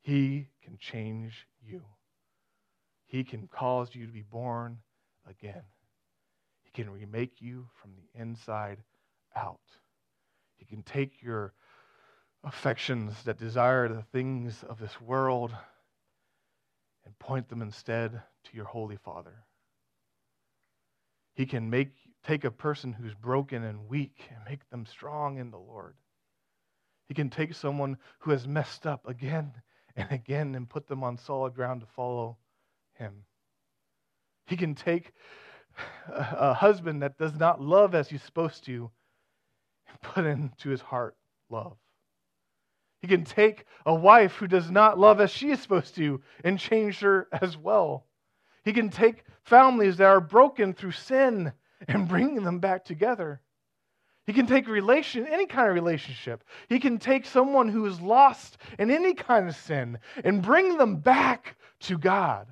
He 0.00 0.48
can 0.64 0.78
change 0.78 1.46
you. 1.62 1.82
He 3.06 3.22
can 3.22 3.46
cause 3.46 3.94
you 3.94 4.06
to 4.06 4.12
be 4.12 4.22
born 4.22 4.78
again. 5.28 5.62
He 6.62 6.70
can 6.72 6.90
remake 6.90 7.40
you 7.40 7.68
from 7.80 7.92
the 7.94 8.20
inside 8.20 8.78
out. 9.36 9.60
He 10.64 10.74
can 10.74 10.82
take 10.82 11.22
your 11.22 11.52
affections 12.42 13.22
that 13.24 13.38
desire 13.38 13.88
the 13.88 14.02
things 14.02 14.62
of 14.64 14.78
this 14.78 15.00
world 15.00 15.54
and 17.04 17.18
point 17.18 17.48
them 17.48 17.60
instead 17.60 18.12
to 18.44 18.56
your 18.56 18.64
Holy 18.64 18.96
Father. 18.96 19.44
He 21.34 21.44
can 21.44 21.68
make, 21.68 21.92
take 22.22 22.44
a 22.44 22.50
person 22.50 22.92
who's 22.92 23.14
broken 23.14 23.62
and 23.62 23.88
weak 23.88 24.28
and 24.30 24.38
make 24.48 24.68
them 24.70 24.86
strong 24.86 25.38
in 25.38 25.50
the 25.50 25.58
Lord. 25.58 25.96
He 27.08 27.14
can 27.14 27.28
take 27.28 27.54
someone 27.54 27.98
who 28.20 28.30
has 28.30 28.48
messed 28.48 28.86
up 28.86 29.06
again 29.06 29.52
and 29.96 30.10
again 30.10 30.54
and 30.54 30.68
put 30.68 30.86
them 30.86 31.04
on 31.04 31.18
solid 31.18 31.54
ground 31.54 31.80
to 31.82 31.86
follow 31.86 32.38
him. 32.94 33.24
He 34.46 34.56
can 34.56 34.74
take 34.74 35.12
a 36.08 36.54
husband 36.54 37.02
that 37.02 37.18
does 37.18 37.34
not 37.34 37.60
love 37.60 37.94
as 37.94 38.08
he's 38.08 38.22
supposed 38.22 38.64
to 38.64 38.90
and 39.88 40.00
put 40.00 40.24
into 40.24 40.70
his 40.70 40.80
heart 40.80 41.16
love. 41.50 41.76
He 43.00 43.08
can 43.08 43.24
take 43.24 43.66
a 43.84 43.94
wife 43.94 44.36
who 44.36 44.46
does 44.46 44.70
not 44.70 44.98
love 44.98 45.20
as 45.20 45.30
she 45.30 45.50
is 45.50 45.60
supposed 45.60 45.94
to 45.96 46.22
and 46.42 46.58
change 46.58 47.00
her 47.00 47.28
as 47.32 47.56
well. 47.56 48.06
He 48.64 48.72
can 48.72 48.88
take 48.88 49.24
families 49.42 49.98
that 49.98 50.06
are 50.06 50.20
broken 50.20 50.72
through 50.72 50.92
sin 50.92 51.52
and 51.86 52.08
bring 52.08 52.42
them 52.42 52.60
back 52.60 52.84
together. 52.84 53.42
He 54.26 54.32
can 54.32 54.46
take 54.46 54.68
relation, 54.68 55.26
any 55.26 55.44
kind 55.44 55.68
of 55.68 55.74
relationship. 55.74 56.44
He 56.68 56.80
can 56.80 56.98
take 56.98 57.26
someone 57.26 57.68
who 57.68 57.84
is 57.84 58.00
lost 58.00 58.56
in 58.78 58.90
any 58.90 59.12
kind 59.12 59.48
of 59.48 59.56
sin 59.56 59.98
and 60.24 60.40
bring 60.40 60.78
them 60.78 60.96
back 60.96 61.56
to 61.80 61.98
God. 61.98 62.46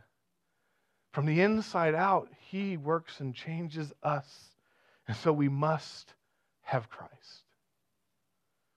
From 1.12 1.24
the 1.24 1.40
inside 1.40 1.94
out, 1.94 2.28
He 2.50 2.76
works 2.76 3.20
and 3.20 3.34
changes 3.34 3.90
us. 4.02 4.50
And 5.08 5.16
so 5.16 5.32
we 5.32 5.48
must 5.48 6.14
have 6.62 6.88
Christ. 6.88 7.44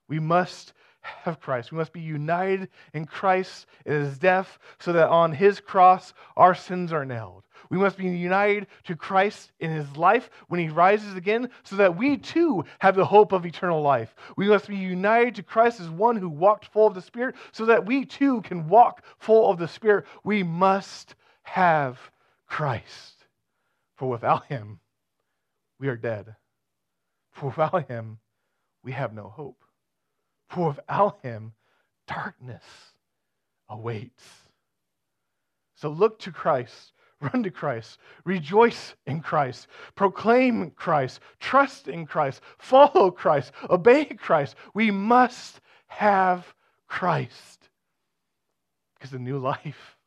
We 0.08 0.20
must 0.20 0.74
have 1.02 1.40
Christ. 1.40 1.72
We 1.72 1.78
must 1.78 1.94
be 1.94 2.02
united 2.02 2.70
in 2.94 3.06
Christ 3.06 3.68
in 3.86 3.94
his 3.94 4.18
death 4.18 4.58
so 4.80 4.94
that 4.94 5.10
on 5.10 5.32
his 5.32 5.60
cross 5.60 6.14
our 6.36 6.56
sins 6.56 6.92
are 6.92 7.06
nailed. 7.06 7.44
We 7.70 7.78
must 7.78 7.98
be 7.98 8.06
united 8.06 8.68
to 8.86 8.96
Christ 8.96 9.52
in 9.60 9.72
his 9.72 9.98
life 9.98 10.30
when 10.48 10.60
he 10.60 10.70
rises 10.70 11.16
again 11.16 11.50
so 11.64 11.76
that 11.78 11.98
we 11.98 12.18
too 12.18 12.64
have 12.80 12.96
the 12.96 13.06
hope 13.06 13.32
of 13.32 13.46
eternal 13.46 13.82
life. 13.82 14.16
We 14.36 14.48
must 14.48 14.68
be 14.68 14.76
united 14.76 15.36
to 15.36 15.44
Christ 15.44 15.80
as 15.80 15.90
one 15.90 16.16
who 16.16 16.30
walked 16.30 16.66
full 16.66 16.88
of 16.88 16.94
the 16.94 17.02
Spirit 17.02 17.36
so 17.52 17.66
that 17.66 17.86
we 17.86 18.06
too 18.06 18.42
can 18.42 18.68
walk 18.68 19.04
full 19.18 19.50
of 19.50 19.58
the 19.58 19.68
Spirit. 19.68 20.06
We 20.24 20.44
must 20.44 21.16
have 21.44 22.00
Christ. 22.48 23.26
For 23.96 24.10
without 24.10 24.46
him, 24.48 24.80
we 25.80 25.88
are 25.88 25.96
dead. 25.98 26.36
For 27.36 27.48
without 27.58 27.88
him, 27.88 28.20
we 28.84 28.94
have 28.94 29.14
no 29.14 29.28
hope. 29.30 29.64
For 30.50 30.70
without 30.70 31.20
him, 31.22 31.54
darkness 32.08 32.64
awaits. 33.70 34.24
So 35.76 35.90
look 35.90 36.20
to 36.20 36.32
Christ, 36.32 36.94
run 37.22 37.44
to 37.44 37.52
Christ, 37.52 38.00
rejoice 38.24 38.96
in 39.06 39.22
Christ, 39.22 39.68
proclaim 39.96 40.72
Christ, 40.72 41.20
trust 41.40 41.88
in 41.88 42.06
Christ, 42.06 42.42
follow 42.58 43.12
Christ, 43.12 43.52
obey 43.70 44.06
Christ. 44.06 44.56
We 44.74 44.90
must 44.92 45.60
have 45.88 46.54
Christ 46.88 47.70
because 48.96 49.12
the 49.12 49.20
new 49.20 49.40
life 49.40 49.98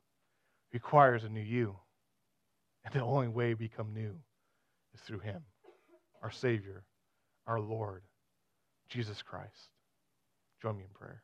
requires 0.73 1.23
a 1.23 1.29
new 1.29 1.41
you. 1.41 1.75
And 2.83 2.93
the 2.93 3.03
only 3.03 3.27
way 3.27 3.49
we 3.49 3.67
become 3.67 3.93
new 3.93 4.15
is 4.95 5.01
through 5.01 5.19
him, 5.19 5.43
our 6.23 6.31
Savior, 6.31 6.83
our 7.49 7.59
Lord, 7.59 8.03
Jesus 8.89 9.23
Christ. 9.23 9.69
Join 10.61 10.77
me 10.77 10.83
in 10.83 10.89
prayer. 10.93 11.23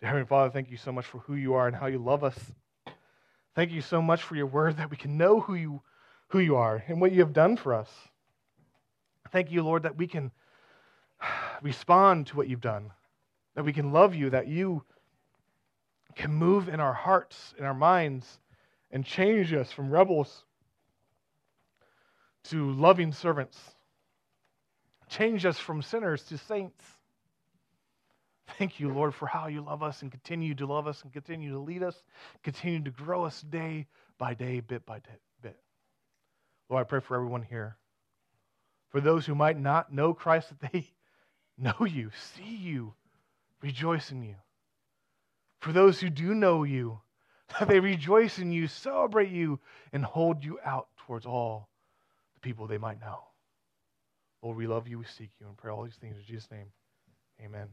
Dear 0.00 0.10
Heavenly 0.10 0.26
Father, 0.28 0.50
thank 0.50 0.70
you 0.70 0.76
so 0.76 0.92
much 0.92 1.04
for 1.04 1.18
who 1.18 1.34
you 1.34 1.54
are 1.54 1.66
and 1.66 1.74
how 1.74 1.86
you 1.86 1.98
love 1.98 2.22
us. 2.22 2.38
Thank 3.56 3.72
you 3.72 3.80
so 3.80 4.00
much 4.00 4.22
for 4.22 4.36
your 4.36 4.46
word 4.46 4.76
that 4.76 4.90
we 4.90 4.96
can 4.96 5.16
know 5.16 5.40
who 5.40 5.54
you, 5.54 5.82
who 6.28 6.38
you 6.38 6.54
are 6.54 6.84
and 6.86 7.00
what 7.00 7.10
you 7.10 7.18
have 7.20 7.32
done 7.32 7.56
for 7.56 7.74
us. 7.74 7.90
Thank 9.32 9.50
you, 9.50 9.64
Lord, 9.64 9.82
that 9.82 9.96
we 9.96 10.06
can 10.06 10.30
respond 11.62 12.28
to 12.28 12.36
what 12.36 12.48
you've 12.48 12.60
done, 12.60 12.92
that 13.56 13.64
we 13.64 13.72
can 13.72 13.92
love 13.92 14.14
you, 14.14 14.30
that 14.30 14.46
you 14.46 14.84
can 16.14 16.32
move 16.32 16.68
in 16.68 16.78
our 16.78 16.94
hearts, 16.94 17.54
in 17.58 17.64
our 17.64 17.74
minds, 17.74 18.38
and 18.92 19.04
change 19.04 19.52
us 19.52 19.72
from 19.72 19.90
rebels 19.90 20.44
to 22.44 22.72
loving 22.72 23.12
servants. 23.12 23.58
Change 25.08 25.44
us 25.44 25.58
from 25.58 25.82
sinners 25.82 26.22
to 26.24 26.38
saints. 26.38 26.84
Thank 28.58 28.78
you, 28.78 28.92
Lord, 28.92 29.14
for 29.14 29.26
how 29.26 29.46
you 29.46 29.62
love 29.62 29.82
us 29.82 30.02
and 30.02 30.10
continue 30.10 30.54
to 30.56 30.66
love 30.66 30.86
us 30.86 31.02
and 31.02 31.12
continue 31.12 31.52
to 31.52 31.58
lead 31.58 31.82
us, 31.82 31.96
continue 32.42 32.82
to 32.84 32.90
grow 32.90 33.24
us 33.24 33.40
day 33.40 33.86
by 34.18 34.34
day, 34.34 34.60
bit 34.60 34.84
by 34.84 35.00
bit. 35.42 35.56
Lord, 36.68 36.82
I 36.82 36.88
pray 36.88 37.00
for 37.00 37.14
everyone 37.16 37.42
here. 37.42 37.76
For 38.90 39.00
those 39.00 39.26
who 39.26 39.34
might 39.34 39.58
not 39.58 39.92
know 39.92 40.14
Christ, 40.14 40.50
that 40.50 40.72
they 40.72 40.90
know 41.58 41.84
you, 41.86 42.10
see 42.34 42.56
you, 42.56 42.94
rejoice 43.62 44.10
in 44.10 44.22
you. 44.22 44.36
For 45.60 45.72
those 45.72 46.00
who 46.00 46.10
do 46.10 46.34
know 46.34 46.64
you, 46.64 47.00
that 47.58 47.68
they 47.68 47.80
rejoice 47.80 48.38
in 48.38 48.52
you, 48.52 48.68
celebrate 48.68 49.30
you, 49.30 49.60
and 49.92 50.04
hold 50.04 50.44
you 50.44 50.58
out 50.64 50.88
towards 51.06 51.26
all 51.26 51.68
people 52.44 52.66
they 52.68 52.78
might 52.78 53.00
know. 53.00 53.20
Lord, 54.42 54.58
we 54.58 54.66
love 54.66 54.86
you, 54.86 54.98
we 54.98 55.06
seek 55.06 55.30
you, 55.40 55.48
and 55.48 55.56
pray 55.56 55.72
all 55.72 55.84
these 55.84 55.96
things 55.96 56.16
in 56.16 56.24
Jesus' 56.24 56.50
name. 56.50 56.66
Amen. 57.44 57.68